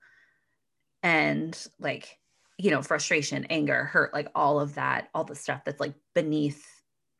[1.03, 2.17] and like
[2.57, 6.65] you know frustration anger hurt like all of that all the stuff that's like beneath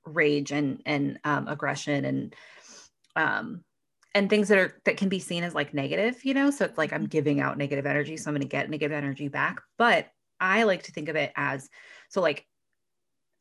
[0.06, 2.36] rage and and um, aggression and
[3.16, 3.64] um
[4.14, 6.78] and things that are that can be seen as like negative you know so it's
[6.78, 7.10] like i'm mm-hmm.
[7.10, 10.08] giving out negative energy so i'm going to get negative energy back but
[10.40, 11.70] i like to think of it as
[12.10, 12.46] so like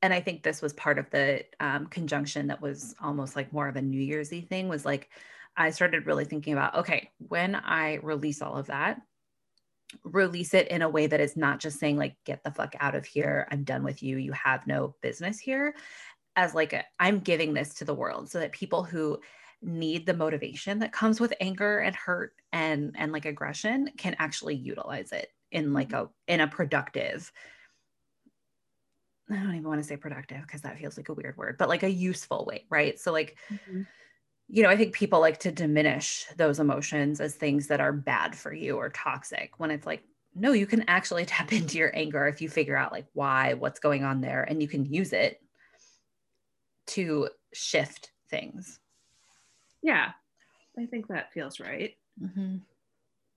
[0.04, 3.68] and i think this was part of the um, conjunction that was almost like more
[3.68, 5.08] of a new year's eve thing was like
[5.56, 9.00] i started really thinking about okay when i release all of that
[10.02, 12.94] release it in a way that is not just saying like get the fuck out
[12.94, 13.46] of here.
[13.50, 14.16] I'm done with you.
[14.16, 15.74] You have no business here.
[16.36, 19.20] As like i'm giving this to the world so that people who
[19.62, 24.56] need the motivation that comes with anger and hurt and and like aggression can actually
[24.56, 26.06] utilize it in like mm-hmm.
[26.06, 27.30] a in a productive
[29.30, 31.68] I don't even want to say productive because that feels like a weird word, but
[31.68, 32.98] like a useful way, right?
[32.98, 33.82] So like mm-hmm.
[34.48, 38.36] you know, I think people like to diminish those emotions as things that are bad
[38.36, 40.02] for you or toxic when it's like
[40.34, 43.80] no, you can actually tap into your anger if you figure out like why, what's
[43.80, 45.40] going on there and you can use it
[46.86, 48.78] to shift things.
[49.82, 50.10] Yeah,
[50.78, 51.96] I think that feels right.
[52.22, 52.56] Mm-hmm.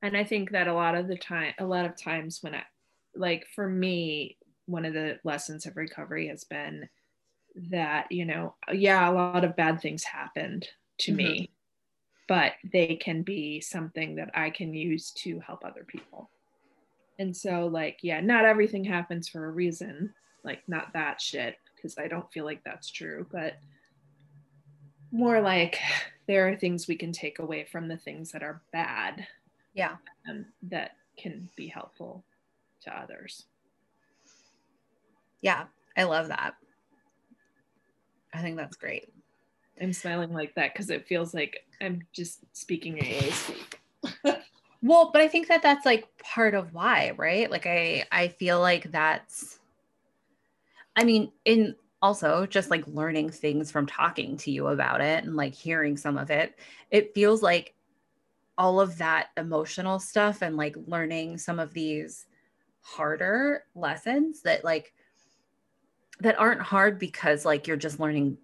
[0.02, 2.64] And I think that a lot of the time, a lot of times when I,
[3.16, 4.38] like for me,
[4.68, 6.88] one of the lessons of recovery has been
[7.70, 10.68] that, you know, yeah, a lot of bad things happened
[11.00, 11.18] to mm-hmm.
[11.18, 11.52] me,
[12.28, 16.30] but they can be something that I can use to help other people.
[17.20, 20.14] And so, like, yeah, not everything happens for a reason,
[20.44, 23.54] like, not that shit, because I don't feel like that's true, but
[25.12, 25.80] more like
[26.28, 29.26] there are things we can take away from the things that are bad
[29.74, 29.96] yeah
[30.30, 32.24] um, that can be helpful
[32.82, 33.46] to others
[35.42, 35.66] yeah
[35.96, 36.56] i love that.
[38.34, 39.10] I think that's great.
[39.82, 43.80] I'm smiling like that because it feels like i'm just speaking aa speak.
[44.84, 47.50] Well but i think that that's like part of why right?
[47.50, 49.60] Like i i feel like that's
[50.96, 55.36] i mean in also just like learning things from talking to you about it and
[55.36, 56.60] like hearing some of it
[56.92, 57.74] it feels like
[58.58, 62.28] all of that emotional stuff and like learning some of these
[62.82, 64.94] harder lessons that like
[66.20, 68.38] that aren't hard because like you're just learning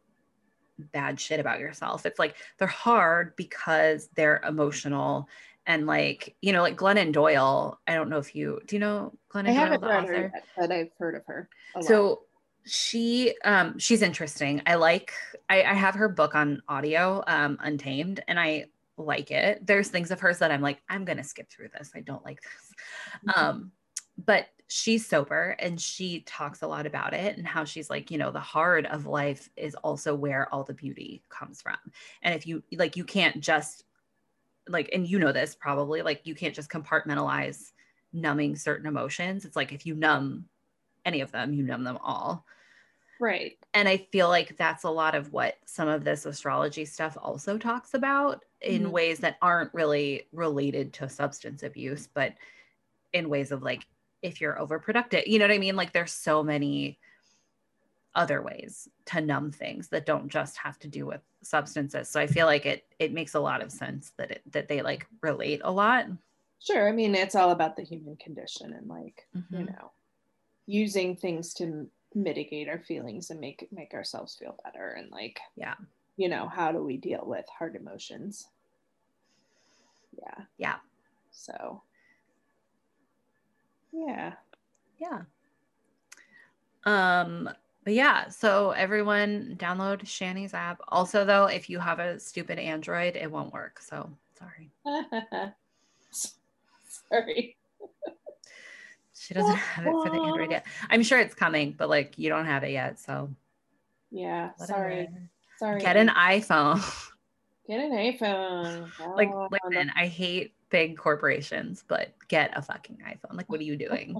[0.91, 2.05] bad shit about yourself.
[2.05, 5.28] It's like they're hard because they're emotional
[5.65, 9.13] and like you know like glennon doyle i don't know if you do you know
[9.34, 10.13] glennon I doyle haven't read author?
[10.13, 11.47] her yet, but i've heard of her
[11.80, 12.24] so
[12.65, 14.61] she um she's interesting.
[14.65, 15.13] I like
[15.49, 18.65] i i have her book on audio um untamed and i
[18.95, 19.65] like it.
[19.65, 21.91] There's things of hers that i'm like i'm gonna skip through this.
[21.95, 22.74] I don't like this.
[23.28, 23.39] Mm-hmm.
[23.39, 23.71] um
[24.26, 28.17] but she's sober and she talks a lot about it and how she's like you
[28.17, 31.78] know the hard of life is also where all the beauty comes from
[32.24, 33.84] and if you like you can't just
[34.67, 37.71] like and you know this probably like you can't just compartmentalize
[38.13, 40.45] numbing certain emotions it's like if you numb
[41.05, 42.45] any of them, you numb them all.
[43.19, 43.57] Right.
[43.74, 47.57] And I feel like that's a lot of what some of this astrology stuff also
[47.57, 48.91] talks about in mm-hmm.
[48.91, 52.34] ways that aren't really related to substance abuse, but
[53.13, 53.86] in ways of like,
[54.24, 55.76] if you're overproductive, you know what I mean?
[55.76, 56.97] Like, there's so many
[58.15, 62.09] other ways to numb things that don't just have to do with substances.
[62.09, 64.82] So I feel like it it makes a lot of sense that it that they
[64.82, 66.05] like relate a lot.
[66.59, 66.88] Sure.
[66.88, 69.59] I mean, it's all about the human condition and like, mm-hmm.
[69.59, 69.91] you know,
[70.65, 75.74] using things to mitigate our feelings and make make ourselves feel better and like yeah
[76.15, 78.47] you know how do we deal with hard emotions
[80.17, 80.76] yeah yeah
[81.32, 81.82] so
[83.93, 84.33] yeah
[84.99, 85.21] yeah
[86.85, 87.49] um
[87.83, 93.15] but yeah so everyone download Chani's app also though if you have a stupid android
[93.15, 94.71] it won't work so sorry
[97.09, 97.55] sorry
[99.23, 100.65] she doesn't have it for the Android yet.
[100.89, 102.99] I'm sure it's coming, but like you don't have it yet.
[102.99, 103.29] So
[104.11, 104.79] yeah, whatever.
[104.79, 105.09] sorry.
[105.57, 105.81] Sorry.
[105.81, 106.81] Get an iPhone.
[107.67, 108.89] Get an iPhone.
[109.15, 113.38] like listen, I hate big corporations, but get a fucking iPhone.
[113.38, 114.19] Like, what are you doing?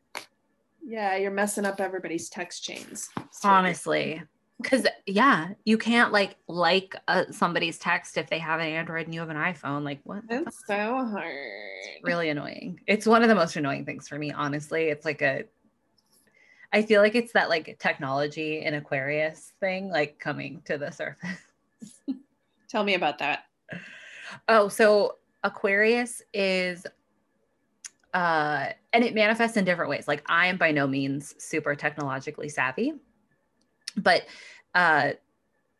[0.84, 3.08] yeah, you're messing up everybody's text chains.
[3.30, 3.48] So.
[3.48, 4.22] Honestly.
[4.60, 9.14] Because yeah, you can't like like uh, somebody's text if they have an Android and
[9.14, 9.82] you have an iPhone.
[9.82, 10.28] Like what?
[10.28, 11.34] the That's so hard.
[12.04, 12.78] really annoying.
[12.86, 14.84] It's one of the most annoying things for me, honestly.
[14.84, 15.44] It's like a
[16.72, 21.30] I feel like it's that like technology in Aquarius thing like coming to the surface.
[22.68, 23.46] Tell me about that.
[24.48, 26.86] Oh, so Aquarius is
[28.14, 30.06] uh and it manifests in different ways.
[30.06, 32.94] Like I am by no means super technologically savvy,
[33.96, 34.26] but
[34.74, 35.12] uh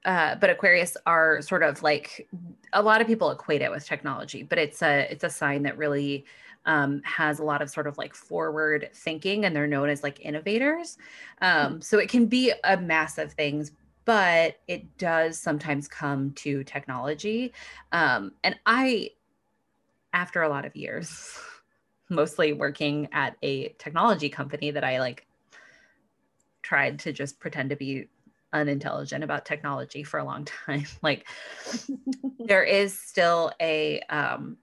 [0.04, 2.28] uh, but Aquarius are sort of like
[2.72, 5.78] a lot of people equate it with technology, but it's a it's a sign that
[5.78, 6.24] really
[6.66, 10.20] um, has a lot of sort of like forward thinking, and they're known as like
[10.20, 10.98] innovators.
[11.40, 13.72] Um, so it can be a massive things,
[14.04, 17.52] but it does sometimes come to technology.
[17.92, 19.10] Um, and I,
[20.12, 21.38] after a lot of years,
[22.08, 25.26] mostly working at a technology company that I like
[26.62, 28.08] tried to just pretend to be
[28.52, 30.86] unintelligent about technology for a long time.
[31.02, 31.26] like
[32.38, 34.58] there is still a um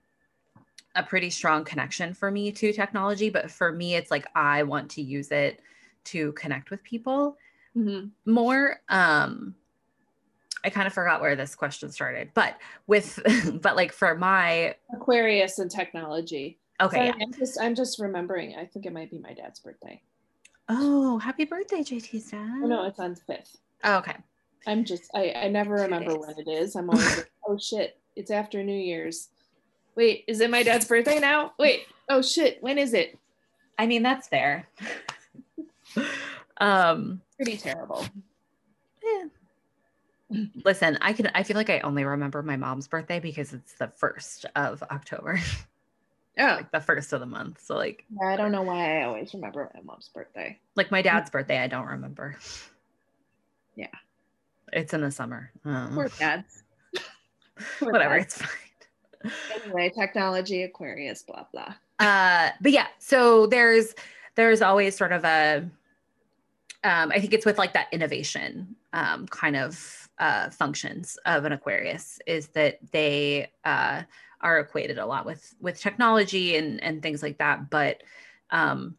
[0.96, 4.90] a pretty strong connection for me to technology, but for me it's like I want
[4.92, 5.60] to use it
[6.04, 7.36] to connect with people
[7.76, 8.10] Mhm.
[8.26, 9.54] more um
[10.64, 12.56] I kind of forgot where this question started, but
[12.86, 13.18] with
[13.62, 16.58] but like for my Aquarius and technology.
[16.80, 17.14] okay, Sorry, yeah.
[17.20, 18.56] I'm just I'm just remembering.
[18.56, 20.00] I think it might be my dad's birthday.
[20.68, 22.60] Oh, happy birthday, JT's dad.
[22.62, 23.56] Oh no, it's on the fifth.
[23.84, 24.16] Oh, okay.
[24.66, 26.76] I'm just I, I never remember when it is.
[26.76, 29.28] I'm always like, oh shit, it's after New Year's.
[29.96, 31.52] Wait, is it my dad's birthday now?
[31.58, 33.18] Wait, oh shit, when is it?
[33.78, 34.68] I mean, that's fair.
[36.58, 38.04] um Pretty terrible.
[40.64, 43.88] Listen, I can I feel like I only remember my mom's birthday because it's the
[43.96, 45.38] first of October,
[46.36, 46.54] Yeah.
[46.56, 47.60] like the first of the month.
[47.64, 50.58] So like yeah, I don't know why I always remember my mom's birthday.
[50.76, 52.36] like my dad's birthday, I don't remember.
[53.76, 53.86] Yeah.
[54.72, 55.50] It's in the summer.
[55.64, 56.62] Um, Poor dads.
[57.80, 58.36] Poor whatever, dads.
[58.36, 59.32] it's fine.
[59.64, 61.74] Anyway, technology, Aquarius, blah blah.
[61.98, 63.94] Uh but yeah, so there's
[64.36, 65.68] there's always sort of a
[66.82, 71.52] um, I think it's with like that innovation um, kind of uh, functions of an
[71.52, 74.02] Aquarius is that they uh,
[74.42, 77.70] are equated a lot with with technology and and things like that.
[77.70, 78.02] But
[78.50, 78.96] um,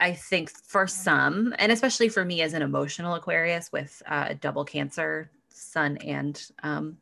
[0.00, 4.34] I think for some, and especially for me as an emotional Aquarius with uh, a
[4.34, 6.98] double Cancer, Sun and um,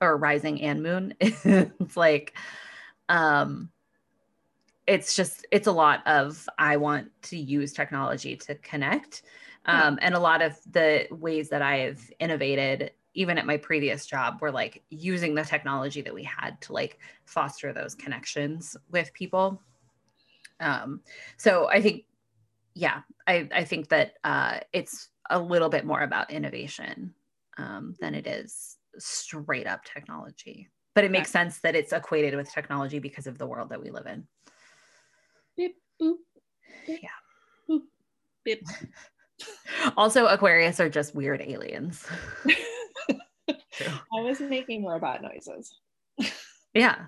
[0.00, 2.34] or Rising and Moon, it's like
[3.10, 3.68] um,
[4.86, 9.22] it's just it's a lot of I want to use technology to connect
[9.66, 14.40] um, and a lot of the ways that I've innovated, even at my previous job,
[14.40, 19.60] were like using the technology that we had to like foster those connections with people.
[20.60, 21.00] Um,
[21.36, 22.04] so I think,
[22.74, 27.12] yeah, I, I think that uh, it's a little bit more about innovation
[27.58, 30.68] um, than it is straight up technology.
[30.94, 33.90] But it makes sense that it's equated with technology because of the world that we
[33.90, 34.26] live in.
[35.56, 36.16] Beep boop.
[36.86, 37.10] Beep, Yeah.
[37.68, 37.80] Boop.
[39.96, 42.06] Also, Aquarius are just weird aliens.
[43.48, 45.74] I was making robot noises.
[46.74, 47.06] Yeah.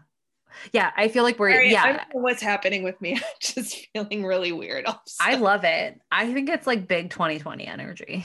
[0.72, 0.92] Yeah.
[0.96, 3.14] I feel like we're, Sorry, I yeah, don't know what's happening with me.
[3.16, 4.86] I'm just feeling really weird.
[4.86, 5.16] Also.
[5.20, 6.00] I love it.
[6.10, 8.24] I think it's like big 2020 energy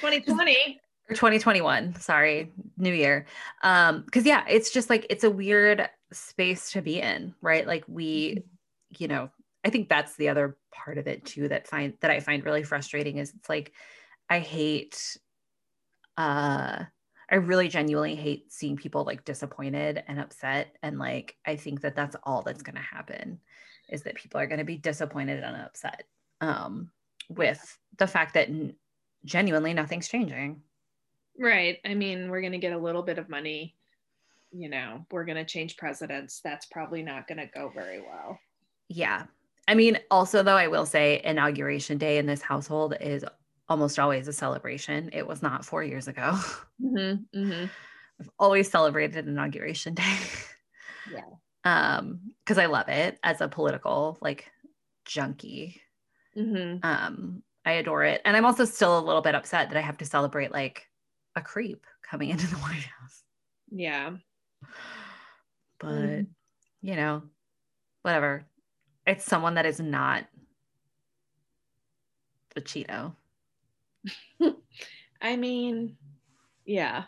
[0.00, 0.80] 2020.
[1.08, 1.94] or 2021.
[2.00, 3.26] Sorry, new year.
[3.62, 7.66] Um, cause yeah, it's just like, it's a weird space to be in, right?
[7.66, 8.44] Like we,
[8.98, 9.30] you know,
[9.66, 12.62] I think that's the other part of it too that find that I find really
[12.62, 13.72] frustrating is it's like
[14.30, 15.16] I hate
[16.16, 16.84] uh
[17.28, 21.96] I really genuinely hate seeing people like disappointed and upset and like I think that
[21.96, 23.40] that's all that's going to happen
[23.88, 26.04] is that people are going to be disappointed and upset
[26.40, 26.92] um
[27.28, 28.76] with the fact that n-
[29.24, 30.62] genuinely nothing's changing.
[31.40, 31.78] Right.
[31.84, 33.74] I mean, we're going to get a little bit of money.
[34.52, 36.40] You know, we're going to change presidents.
[36.44, 38.38] That's probably not going to go very well.
[38.88, 39.24] Yeah.
[39.68, 43.24] I mean, also, though, I will say inauguration day in this household is
[43.68, 45.10] almost always a celebration.
[45.12, 46.38] It was not four years ago.
[46.82, 47.64] Mm-hmm, mm-hmm.
[48.20, 50.16] I've always celebrated inauguration day.
[51.12, 51.22] Yeah.
[51.64, 54.50] Um, because I love it as a political like
[55.04, 55.80] junkie.
[56.36, 56.78] Mm-hmm.
[56.82, 58.20] Um, I adore it.
[58.24, 60.86] And I'm also still a little bit upset that I have to celebrate like
[61.34, 63.22] a creep coming into the White House.
[63.70, 64.16] Yeah.
[65.78, 66.26] But Mhm.
[66.82, 67.22] you know,
[68.02, 68.46] whatever.
[69.06, 70.26] It's someone that is not
[72.54, 73.14] the Cheeto.
[75.20, 75.96] I mean,
[76.64, 77.04] yeah.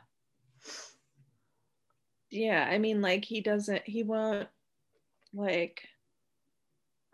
[2.31, 2.67] Yeah.
[2.71, 4.49] I mean, like, he doesn't, he won't,
[5.33, 5.89] like,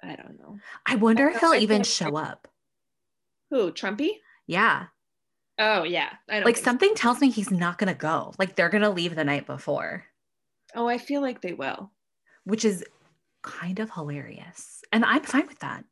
[0.02, 0.58] I don't know.
[0.86, 2.48] I wonder I if he'll I even show up.
[3.50, 3.72] Who?
[3.72, 4.20] Trumpy?
[4.46, 4.88] Yeah.
[5.58, 6.64] Oh yeah, I don't Like think so.
[6.64, 8.34] something tells me he's not going to go.
[8.38, 10.04] Like they're going to leave the night before,
[10.74, 11.90] Oh, I feel like they will.
[12.44, 12.84] which is
[13.44, 14.82] kind of hilarious.
[14.92, 15.84] And I'm fine with that.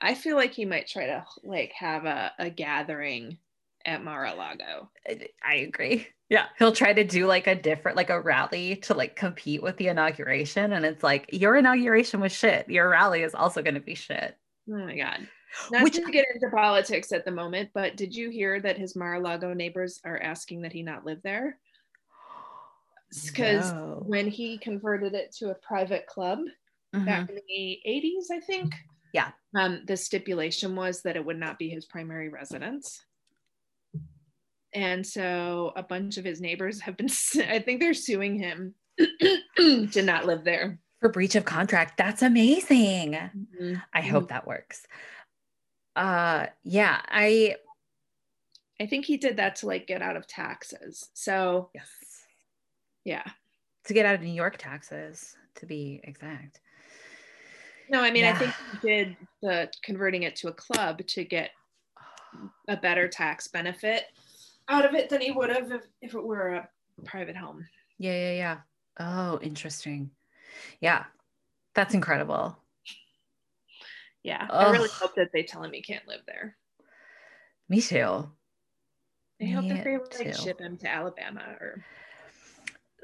[0.00, 3.38] I feel like he might try to like have a, a gathering
[3.84, 4.90] at Mar-a-Lago.
[5.44, 6.08] I- agree.
[6.30, 9.78] Yeah, he'll try to do like a different, like a rally to like compete with
[9.78, 12.68] the inauguration, and it's like your inauguration was shit.
[12.68, 14.36] Your rally is also going to be shit.
[14.68, 15.26] Oh my god.
[15.70, 18.94] Not Which- to get into politics at the moment, but did you hear that his
[18.94, 21.58] Mar-a-Lago neighbors are asking that he not live there?
[23.10, 24.02] Because No.
[24.06, 26.40] when he converted it to a private club
[26.94, 27.06] Mhm.
[27.06, 28.74] back in the 80s, I think.
[29.12, 29.32] Yeah.
[29.54, 33.04] Um, the stipulation was that it would not be his primary residence.
[34.74, 37.08] And so a bunch of his neighbors have been,
[37.48, 38.74] I think they're suing him
[39.56, 40.78] to not live there.
[41.00, 41.96] for breach of contract.
[41.96, 43.12] That's amazing.
[43.12, 43.82] Mhm.
[43.94, 44.84] I hope that works.
[45.96, 47.56] Uh, yeah, I
[48.80, 51.08] I think he did that to like get out of taxes.
[51.14, 51.88] So yes
[53.08, 53.24] yeah.
[53.86, 56.60] to get out of New York taxes to be exact.
[57.88, 58.80] No, I mean, I think Yeah.
[58.80, 61.50] he did the converting it to a club to get
[62.68, 64.04] a better tax benefit
[64.68, 66.68] out of it than he would have if, if it were a
[67.06, 67.66] private home.
[67.96, 68.58] Yeah, yeah, yeah.
[69.00, 70.10] Oh, interesting.
[70.80, 71.04] Yeah,
[71.74, 72.58] that's incredible.
[74.22, 74.46] Yeah.
[74.50, 76.56] I really hope that they tell him he can't live there.
[77.70, 78.30] Me too.
[79.40, 80.42] I hope Me that they like too.
[80.42, 81.82] ship him to Alabama or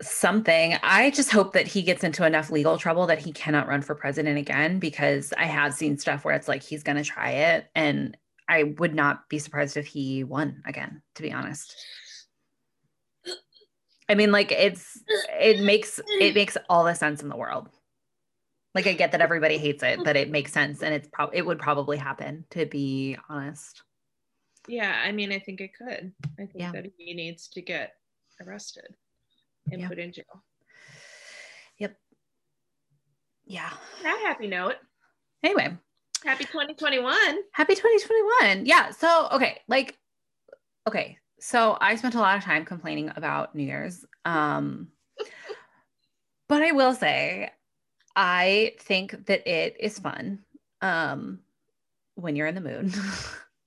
[0.00, 0.76] something.
[0.82, 3.94] I just hope that he gets into enough legal trouble that he cannot run for
[3.94, 7.66] president again because I have seen stuff where it's like he's going to try it
[7.74, 8.16] and
[8.48, 11.74] I would not be surprised if he won again, to be honest.
[14.08, 15.00] I mean like it's
[15.40, 17.70] it makes it makes all the sense in the world.
[18.74, 21.46] Like I get that everybody hates it, but it makes sense and it's probably it
[21.46, 23.82] would probably happen to be honest.
[24.68, 26.12] yeah, I mean, I think it could.
[26.38, 26.72] I think Yeah.
[26.72, 27.94] that he needs to get
[28.44, 28.94] arrested
[29.70, 29.88] and Yeah.
[29.88, 30.44] put in jail.
[31.78, 31.96] Yep.
[33.46, 33.70] Yeah.
[34.02, 34.76] That happy note.
[35.42, 35.76] Anyway,
[36.24, 37.14] Happy 2021.
[37.52, 38.64] Happy 2021.
[38.64, 38.90] Yeah.
[38.90, 39.60] So, okay.
[39.68, 39.98] Like,
[40.88, 41.18] okay.
[41.38, 44.06] So I spent a lot of time complaining about New Year's.
[44.24, 44.88] Um,
[46.48, 47.50] but I will say,
[48.16, 50.38] I think that it is fun
[50.80, 51.40] um,
[52.14, 52.94] when you're in the mood.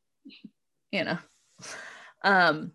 [0.92, 1.18] you know,
[2.24, 2.72] um,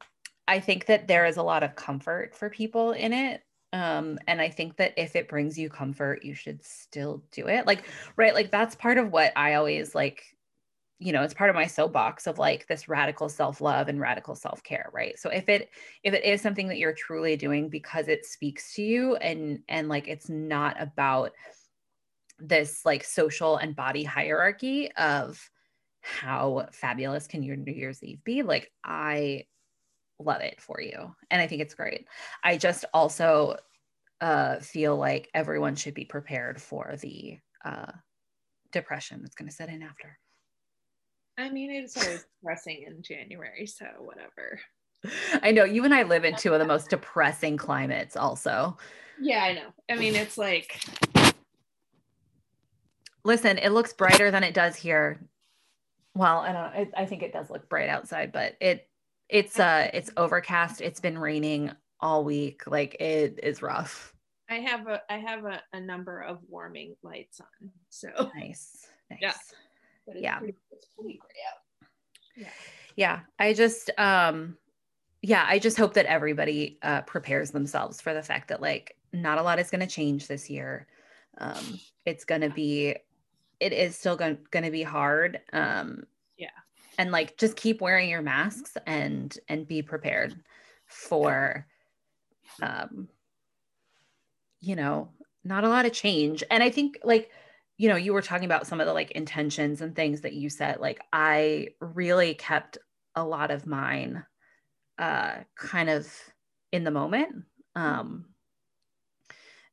[0.49, 3.43] I think that there is a lot of comfort for people in it.
[3.73, 7.67] Um, and I think that if it brings you comfort, you should still do it.
[7.67, 7.85] Like,
[8.17, 10.25] right like that's part of what i always like
[11.03, 14.89] you know it's part of my soapbox of like this radical self-love and radical self-care
[14.93, 15.69] right so if it
[16.05, 19.89] if it is something that you're truly doing because it speaks to you and and
[19.89, 21.33] like it's not about
[22.39, 25.51] this like social and body hierarchy of
[26.03, 29.45] how fabulous can your new year's eve be like i
[30.23, 32.07] love it for you and i think it's great
[32.45, 33.57] i just also
[34.21, 37.93] uh feel like everyone should be prepared for the uh
[38.73, 40.19] depression that's going to set in after
[41.39, 44.61] I mean, it's always depressing in January, so whatever.
[45.43, 48.77] i know you and i live in two of the most depressing climates also
[49.21, 49.69] Yeah, I know.
[49.91, 50.81] I mean, it's like,
[53.25, 55.21] listen it looks brighter than it does here
[56.15, 58.89] well i don't I, I think it does look bright outside but it
[59.33, 60.81] it's uh it's overcast.
[60.83, 62.63] It's been raining all week.
[62.67, 64.15] Like it is rough.
[64.51, 68.09] I have a I have a, a number of warming lights on, so.
[68.37, 68.87] Nice.
[69.11, 69.21] Nice.
[69.21, 69.33] Yeah.
[70.07, 70.39] but it's Yeah.
[70.39, 70.55] pretty,
[70.99, 72.53] pretty gray out.
[72.97, 73.21] yeah.
[73.39, 74.57] I just um
[75.25, 79.37] yeah i just hope that everybody uh prepares themselves for the fact that like not
[79.39, 80.87] a lot is going to change this year.
[81.39, 82.97] Um it's going to be
[83.61, 85.41] it is still going to be hard.
[85.53, 86.12] Um Yeah.
[86.99, 90.35] And like just keep wearing your masks and and be prepared
[90.87, 91.67] for
[92.63, 93.09] um
[94.61, 95.11] you know
[95.45, 97.31] not a lot of change and i think like
[97.79, 100.49] you know you were talking about some of the like intentions and things that you
[100.49, 102.79] said like i really kept
[103.15, 104.25] a lot of mine
[104.99, 106.13] uh kind of
[106.73, 108.27] in the moment um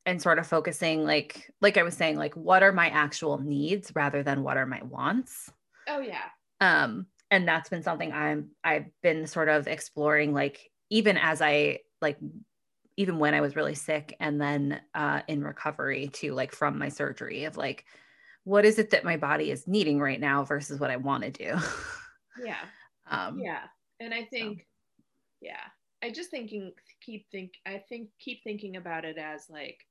[0.06, 3.92] and sort of focusing like like i was saying like what are my actual needs
[3.94, 5.52] rather than what are my wants
[5.90, 6.30] Oh yeah.
[6.62, 11.80] Um and that's been something i'm i've been sort of exploring like even as i
[12.02, 12.18] like
[12.98, 16.90] even when i was really sick and then uh in recovery too like from my
[16.90, 17.86] surgery of like
[18.44, 21.32] what is it that my body is needing right now versus what i want to
[21.32, 21.58] do
[22.44, 22.62] Yeah.
[23.10, 23.64] um Yeah.
[24.00, 24.66] And I think,
[25.42, 25.60] yeah,
[26.02, 29.86] I just thinking, keep think, I think, keep thinking about it as like,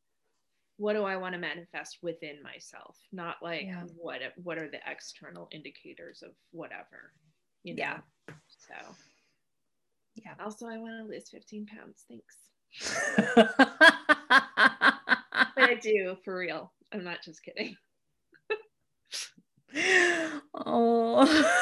[0.79, 2.97] what do I want to manifest within myself?
[3.13, 3.83] Not like Yeah.
[3.97, 7.13] what what are the external indicators of whatever,
[7.65, 7.81] you know?
[7.81, 7.99] Yeah.
[8.49, 8.75] So
[10.25, 10.35] Yeah.
[10.41, 12.05] Also, I want to lose 15 pounds.
[12.09, 12.37] Thanks.
[15.57, 16.73] But I do for real.
[16.93, 17.77] I'm not just kidding.
[20.55, 21.55] oh.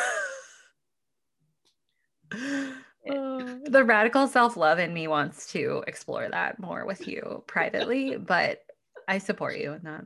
[3.08, 8.65] Oh, the radical self-love in me wants to explore that more with you privately, but
[9.08, 10.04] I support you in that.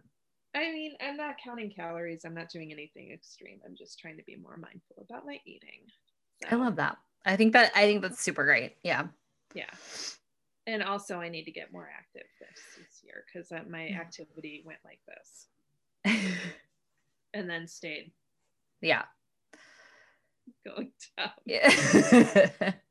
[0.54, 2.24] I mean, I'm not counting calories.
[2.24, 3.60] I'm not doing anything extreme.
[3.64, 5.86] I'm just trying to be more mindful about my eating.
[6.50, 6.96] I love that.
[7.24, 8.76] I think that I think that's super great.
[8.82, 9.06] Yeah.
[9.54, 9.70] Yeah.
[10.66, 14.00] And also, I need to get more active this, this year because my Yeah.
[14.00, 15.48] activity went like this
[17.34, 18.12] and then stayed
[18.80, 19.04] yeah.
[20.66, 21.30] going down.
[21.44, 22.72] Yeah.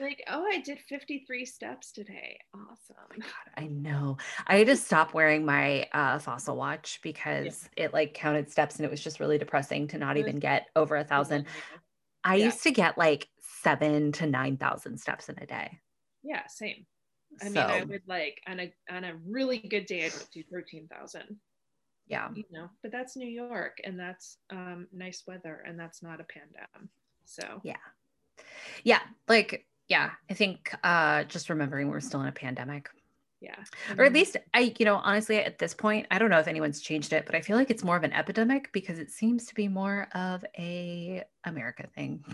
[0.00, 2.38] Like, oh, I did 53 steps today.
[2.54, 2.96] Awesome.
[3.20, 4.16] God, I know.
[4.46, 8.84] I had to stop wearing my uh, fossil watch because it like counted steps and
[8.84, 11.46] it was just really depressing to not even get over a thousand.
[12.24, 12.46] I Yeah.
[12.46, 13.28] used to get like
[13.62, 15.78] seven to nine thousand steps in a day.
[16.22, 16.86] Yeah, same.
[17.40, 21.38] I mean, I would like on a on a really good day, I'd do 13,000.
[22.08, 22.28] yeah.
[22.34, 26.24] you know but that's new york and that's um, nice weather and that's not a
[26.24, 26.90] pandemic
[27.24, 27.76] so Yeah.
[28.84, 29.00] Yeah.
[29.28, 32.88] Like, yeah, I think uh just remembering we're still in a pandemic.
[33.40, 33.56] yeah
[33.98, 34.14] Or at Mhm.
[34.14, 37.26] least I, you know, honestly at this point, I don't know if anyone's changed it,
[37.26, 40.08] but I feel like it's more of an epidemic because it seems to be more
[40.14, 42.24] of a America thing.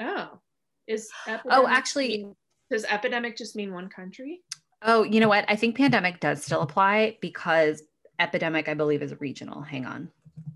[0.00, 0.38] oh
[0.86, 1.10] is
[1.48, 2.36] Oh, actually, mean-
[2.70, 4.42] does epidemic just mean one country
[4.82, 5.44] oh, you know what?
[5.48, 7.82] I think pandemic does still apply because
[8.20, 9.62] epidemic, I believe, is regional.
[9.62, 10.10] Hang on.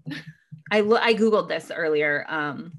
[0.70, 2.72] I lo- I googled this earlier um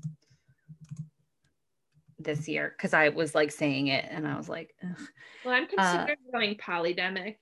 [2.23, 5.07] this year because I was like saying it and I was like, Ugh.
[5.45, 7.35] well i'm considering going polydemic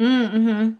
[0.00, 0.72] Mm-hmm.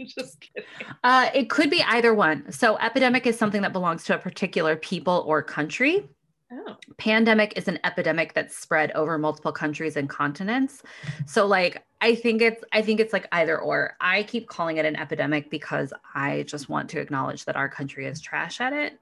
[0.06, 0.68] just kidding
[1.02, 2.50] Uh, it could be either one.
[2.52, 6.08] So, epidemic is something that belongs to a particular people or country.
[6.52, 10.82] oh Pandemic is an epidemic that's spread over multiple countries and continents.
[11.26, 13.96] So, like, I think it's I think it's like either or.
[14.00, 18.06] I keep calling it an epidemic because I just want to acknowledge that our country
[18.06, 19.00] is trash at it.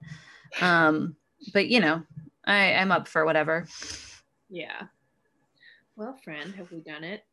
[0.63, 1.17] Um,
[1.53, 2.03] but you know,
[2.49, 3.67] I, I'm up for whatever.
[4.49, 4.83] yeah
[5.97, 7.25] well friend have we done it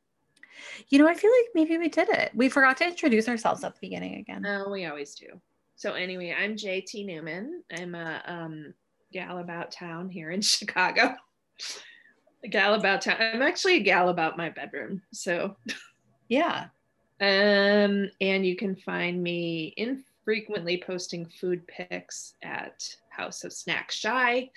[0.90, 2.32] You know, I feel like maybe we did it.
[2.34, 4.46] We forgot to introduce ourselves at the beginning again.
[4.46, 5.28] oh we always do
[5.76, 8.74] so anyway i'm jt newman i'm a um,
[9.12, 11.14] gal about town here in chicago
[12.44, 15.56] a gal about town i'm actually a gal about my bedroom so
[16.28, 16.68] Yeah.
[17.22, 24.50] Um, and you can find me infrequently posting food pics at House of Snack Shy.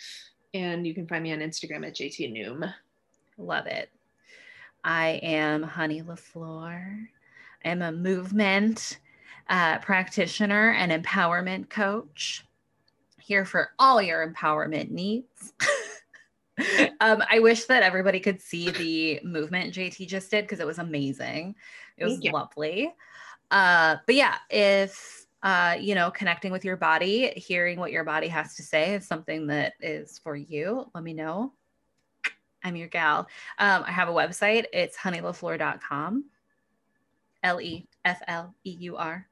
[0.54, 2.72] And you can find me on Instagram at JT Noom.
[3.36, 3.90] Love it.
[4.82, 7.06] I am Honey LeFleur.
[7.64, 8.98] I'm a movement
[9.48, 12.44] uh, practitioner and empowerment coach
[13.20, 15.52] here for all your empowerment needs.
[17.00, 20.78] um, I wish that everybody could see the movement JT just did because it was
[20.78, 21.54] amazing.
[21.96, 22.94] It was lovely.
[23.50, 28.28] Uh, but yeah, if uh, you know, connecting with your body, hearing what your body
[28.28, 31.52] has to say is something that is for you, let me know.
[32.64, 33.28] I'm your gal.
[33.58, 34.64] Um, I have a website.
[34.72, 36.24] It's honeylefleur.com.
[37.44, 39.28] L E F L E U R.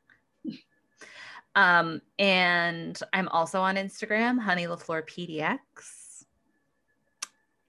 [1.57, 6.27] Um, and I'm also on Instagram, Honey LeFleur PDX.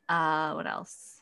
[0.09, 1.21] Uh, what else?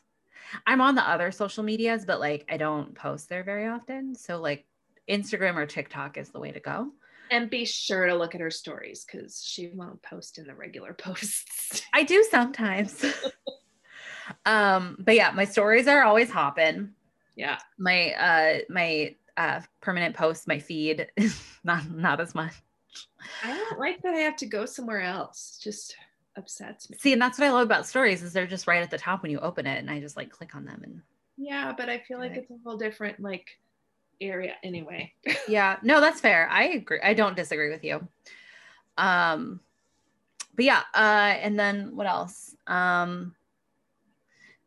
[0.66, 4.16] I'm on the other social medias, but like I don't post there very often.
[4.16, 4.66] So like
[5.08, 6.90] Instagram or TikTok is the way to go.
[7.30, 10.92] And be sure to look at her stories because she won't post in the regular
[10.98, 11.82] posts.
[11.92, 13.04] I do sometimes.
[14.46, 16.90] um, but yeah, my stories are always hopping.
[17.34, 17.58] yeah.
[17.78, 21.08] My uh my uh permanent posts, my feed,
[21.64, 22.52] not not as much.
[23.42, 25.58] I don't like that I have to go somewhere else.
[25.62, 25.96] Just
[26.36, 26.96] upsets me.
[27.00, 29.22] See, and that's what I love about stories is they're just right at the top
[29.22, 31.00] when you open it, and I just like click on them and
[31.36, 33.58] Yeah, but I feel like it's a whole different like
[34.20, 35.12] area anyway.
[35.48, 36.48] yeah, no, that's fair.
[36.50, 37.00] I agree.
[37.02, 38.06] I don't disagree with you.
[38.98, 39.60] Um,
[40.54, 42.54] but yeah, uh, and then what else?
[42.66, 43.34] Um,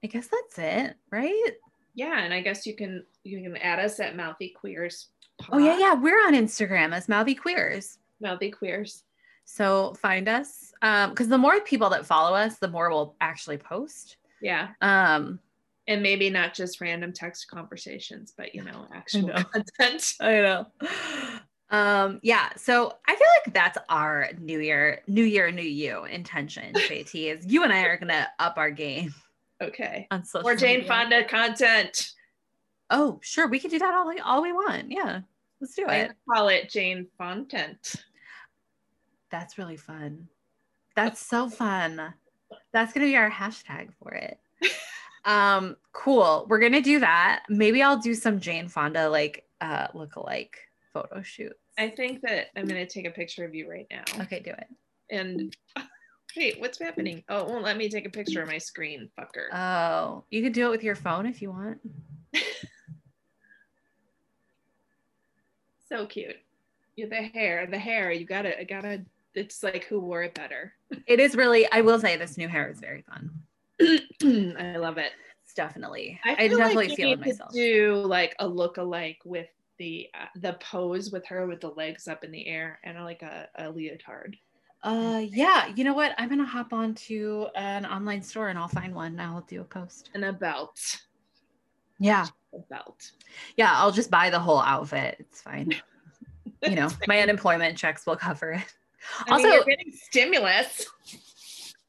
[0.03, 1.53] I guess that's it, right?
[1.99, 5.09] yeah, and I guess you can you can add us at Mouthy Queers.
[5.51, 5.93] Oh yeah, yeah.
[5.93, 7.97] We're on Instagram as Mouthy Queers.
[8.21, 9.03] Mouthy Queers.
[9.43, 10.73] So find us.
[10.81, 14.15] Um, because the more people that follow us, the more we'll actually post.
[14.41, 14.69] Yeah.
[14.81, 15.39] Um,
[15.89, 19.43] and maybe not just random text conversations, but you know, actual know.
[19.43, 20.13] content.
[20.21, 20.65] I know.
[21.71, 26.73] Um, yeah, so I feel like that's our new year, new year, new you intention,
[26.75, 29.13] JT, is you and I are gonna up our game
[29.61, 30.07] Okay.
[30.09, 30.87] on social More Jane media.
[30.87, 32.11] Fonda content.
[32.89, 34.89] Oh, sure, we can do that all we all we want.
[34.91, 35.21] Yeah,
[35.61, 36.11] let's do I it.
[36.31, 37.95] call it Jane Fontent.
[39.29, 40.27] That's really fun.
[40.95, 42.13] That's so fun.
[42.73, 44.39] That's gonna be our hashtag for it.
[45.25, 46.45] Um, cool.
[46.49, 47.43] We're gonna do that.
[47.49, 50.57] Maybe I'll do some Jane Fonda like uh look-alike
[50.93, 51.53] photo shoot.
[51.77, 54.03] I think that I'm gonna take a picture of you right now.
[54.21, 54.67] Okay, do it.
[55.09, 55.55] And
[56.37, 57.23] wait, what's happening?
[57.29, 59.53] Oh, it won't let me take a picture of my screen, fucker.
[59.53, 61.79] Oh, you can do it with your phone if you want.
[65.89, 66.37] so cute.
[66.95, 68.11] You the hair, the hair.
[68.11, 69.01] You gotta, I gotta.
[69.35, 70.73] It's like who wore it better.
[71.07, 71.71] It is really.
[71.71, 73.31] I will say this new hair is very fun.
[74.59, 75.11] I love it.
[75.43, 76.19] It's definitely.
[76.23, 77.53] I, I, definitely like feel it myself.
[77.53, 82.23] Do like a look-alike with the uh, the pose with her with the legs up
[82.23, 84.35] in the air and like a, a leotard.
[84.83, 85.67] Uh, yeah.
[85.75, 86.13] You know what?
[86.17, 89.19] I'm gonna hop on to an online store and I'll find one.
[89.19, 90.09] I'll do a post.
[90.13, 90.79] and a belt.
[91.99, 92.27] Yeah.
[92.53, 93.11] A belt.
[93.57, 93.73] Yeah.
[93.73, 95.17] I'll just buy the whole outfit.
[95.19, 95.73] It's fine.
[96.63, 98.73] You know, my unemployment checks will cover it.
[99.27, 100.85] I mean, Also- you're getting stimulus.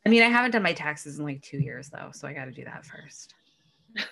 [0.06, 2.46] I mean, I haven't done my taxes in like two years though, so I got
[2.46, 3.34] to do that first.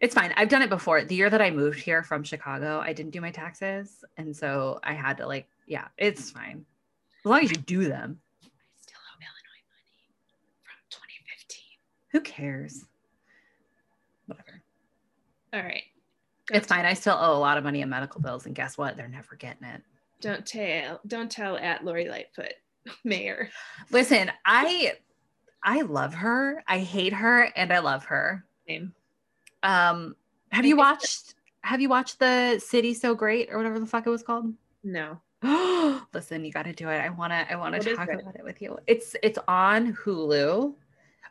[0.00, 0.34] It's fine.
[0.36, 1.04] I've done it before.
[1.04, 4.80] The year that I moved here from Chicago, I didn't do my taxes, and so
[4.82, 6.66] I had to like, yeah, it's fine
[7.24, 8.18] as long as you do them.
[8.42, 8.48] I
[8.80, 10.02] still owe Illinois money
[10.64, 11.62] from 2015.
[12.10, 12.84] Who cares?
[14.26, 14.62] Whatever.
[15.52, 15.84] All right.
[16.50, 16.84] It's fine.
[16.84, 18.96] I still owe a lot of money in medical bills, and guess what?
[18.96, 19.82] They're never getting it.
[20.20, 21.00] Don't tell.
[21.06, 22.54] Don't tell at Lori Lightfoot,
[23.04, 23.50] Mayor.
[23.90, 24.94] Listen, I
[25.62, 26.62] I love her.
[26.66, 28.44] I hate her, and I love her.
[28.68, 28.94] Name.
[29.62, 30.16] Um,
[30.50, 31.34] have you watched?
[31.62, 34.52] Have you watched the City So Great or whatever the fuck it was called?
[34.82, 35.20] No.
[36.12, 36.98] Listen, you got to do it.
[36.98, 38.78] I want to I want to talk about it with you.
[38.86, 40.74] It's it's on Hulu.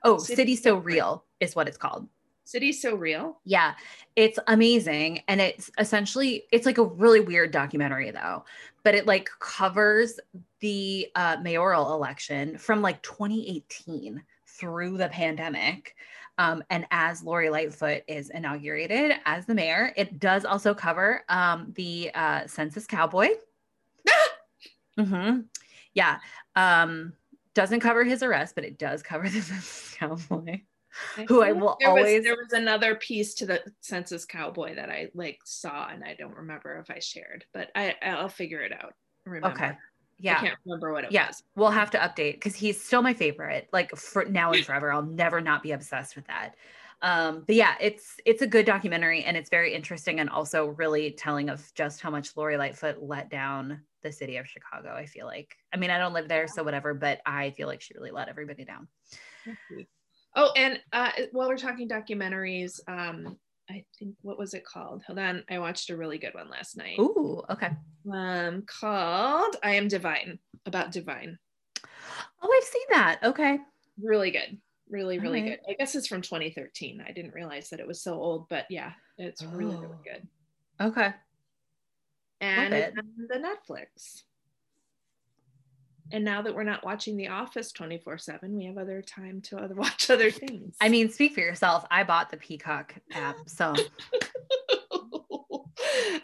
[0.04, 2.08] Oh, City City, So Real is what it's called.
[2.44, 3.40] City's so real.
[3.46, 3.76] Yeah,
[4.16, 8.44] it's amazing and it's essentially it's like a really weird documentary though,
[8.84, 10.20] but it like covers
[10.60, 15.96] the uh, mayoral election from like 2018 through the pandemic.
[16.38, 21.72] Um, and as Lori Lightfoot is inaugurated as the mayor, it does also cover um,
[21.76, 23.30] the uh, census cowboy.
[24.98, 25.42] hmm
[25.94, 26.20] Yeah.
[26.56, 27.14] Um,
[27.54, 30.62] doesn't cover his arrest, but it does cover the census cowboy.
[31.28, 34.90] Who I will there was- always- there was another piece to the census cowboy that
[34.90, 38.74] I like saw and I don't remember if I shared, but I I'll figure it
[38.74, 38.94] out.
[39.26, 39.56] Remember.
[39.56, 39.78] Okay.
[40.18, 40.38] Yeah.
[40.38, 41.28] I can't remember what it Yeah.
[41.28, 41.44] was.
[41.56, 43.70] We'll have to update because he's still my favorite.
[43.72, 44.92] Like for now and forever.
[44.92, 46.56] I'll never not be obsessed with that.
[47.04, 51.12] Um, but yeah, it's it's a good documentary and it's very interesting and also really
[51.12, 54.94] telling of just how much Lori Lightfoot let down the city of Chicago.
[54.94, 55.56] I feel like.
[55.74, 58.30] I mean, I don't live there, so whatever, but I feel like she really let
[58.30, 58.88] everybody down.
[60.36, 63.38] Oh, and uh, while we're talking documentaries, um,
[63.70, 65.04] I think what was it called?
[65.08, 67.00] Hold on, I watched a really good one last night.
[67.00, 67.72] Ooh, okay.
[68.12, 71.38] Um, called "I Am Divine" about divine.
[72.42, 73.20] Oh, I've seen that.
[73.24, 73.60] Okay.
[74.02, 74.58] Really good,
[74.90, 75.60] really really Alright.
[75.66, 75.72] good.
[75.72, 77.04] I guess it's from 2013.
[77.06, 80.04] I didn't realize that it was so old, but yeah, it's really really Oh.
[80.04, 80.28] good.
[80.88, 81.14] Okay.
[82.40, 82.96] And it.
[82.98, 84.24] on the Netflix.
[86.12, 89.58] And now that we're not watching The Office 24 7, we have other time to
[89.58, 90.76] other watch other things.
[90.82, 91.86] I mean, speak for yourself.
[91.92, 93.38] I bought the Peacock app.
[93.48, 93.74] So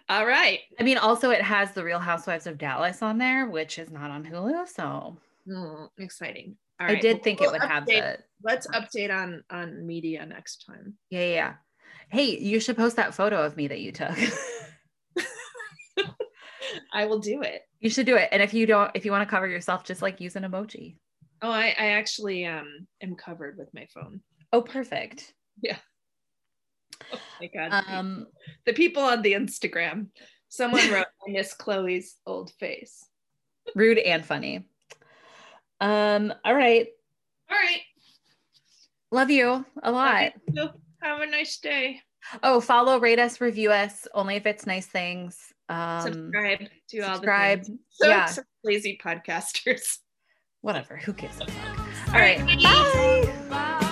[0.09, 0.59] all right.
[0.79, 4.11] I mean, also it has the Real Housewives of Dallas on there, which is not
[4.11, 4.67] on Hulu.
[4.67, 5.17] So
[5.49, 6.57] Mm, exciting.
[6.79, 9.87] All I right, did think we'll it would have update- the Let's update on on
[9.87, 10.95] media next time.
[11.09, 11.53] yeah, yeah.
[12.09, 14.11] Hey, you should post that photo of me that you took.
[16.93, 17.61] I will do it.
[17.79, 18.29] You should do it.
[18.31, 20.95] And if you don't, if you want to cover yourself, just like use an emoji.
[21.41, 24.21] Oh, I, I actually um am covered with my phone.
[24.51, 25.33] Oh, perfect.
[25.61, 25.77] Yeah.
[27.13, 27.83] Oh my god.
[27.87, 28.25] Um,
[28.65, 30.07] the people on the Instagram.
[30.49, 33.05] Someone wrote I miss Chloe's old face.
[33.75, 34.67] rude and funny.
[35.79, 36.87] Um, all right.
[37.51, 37.81] All right.
[39.11, 40.31] Love you a lot.
[40.55, 40.71] So,
[41.03, 42.01] have a nice day.
[42.41, 45.37] Oh, follow, rate us, review us, only if it's nice things.
[45.69, 47.65] Um, subscribe to all the.
[47.89, 48.25] So, Yeah.
[48.25, 49.97] so lazy podcasters.
[50.61, 50.97] whatever.
[50.97, 51.77] Who gives a fuck?
[52.09, 52.63] All All right, right.
[52.63, 53.33] bye.
[53.49, 53.87] Bye.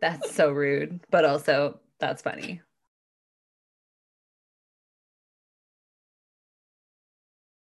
[0.00, 2.60] That's so rude, but also that's funny.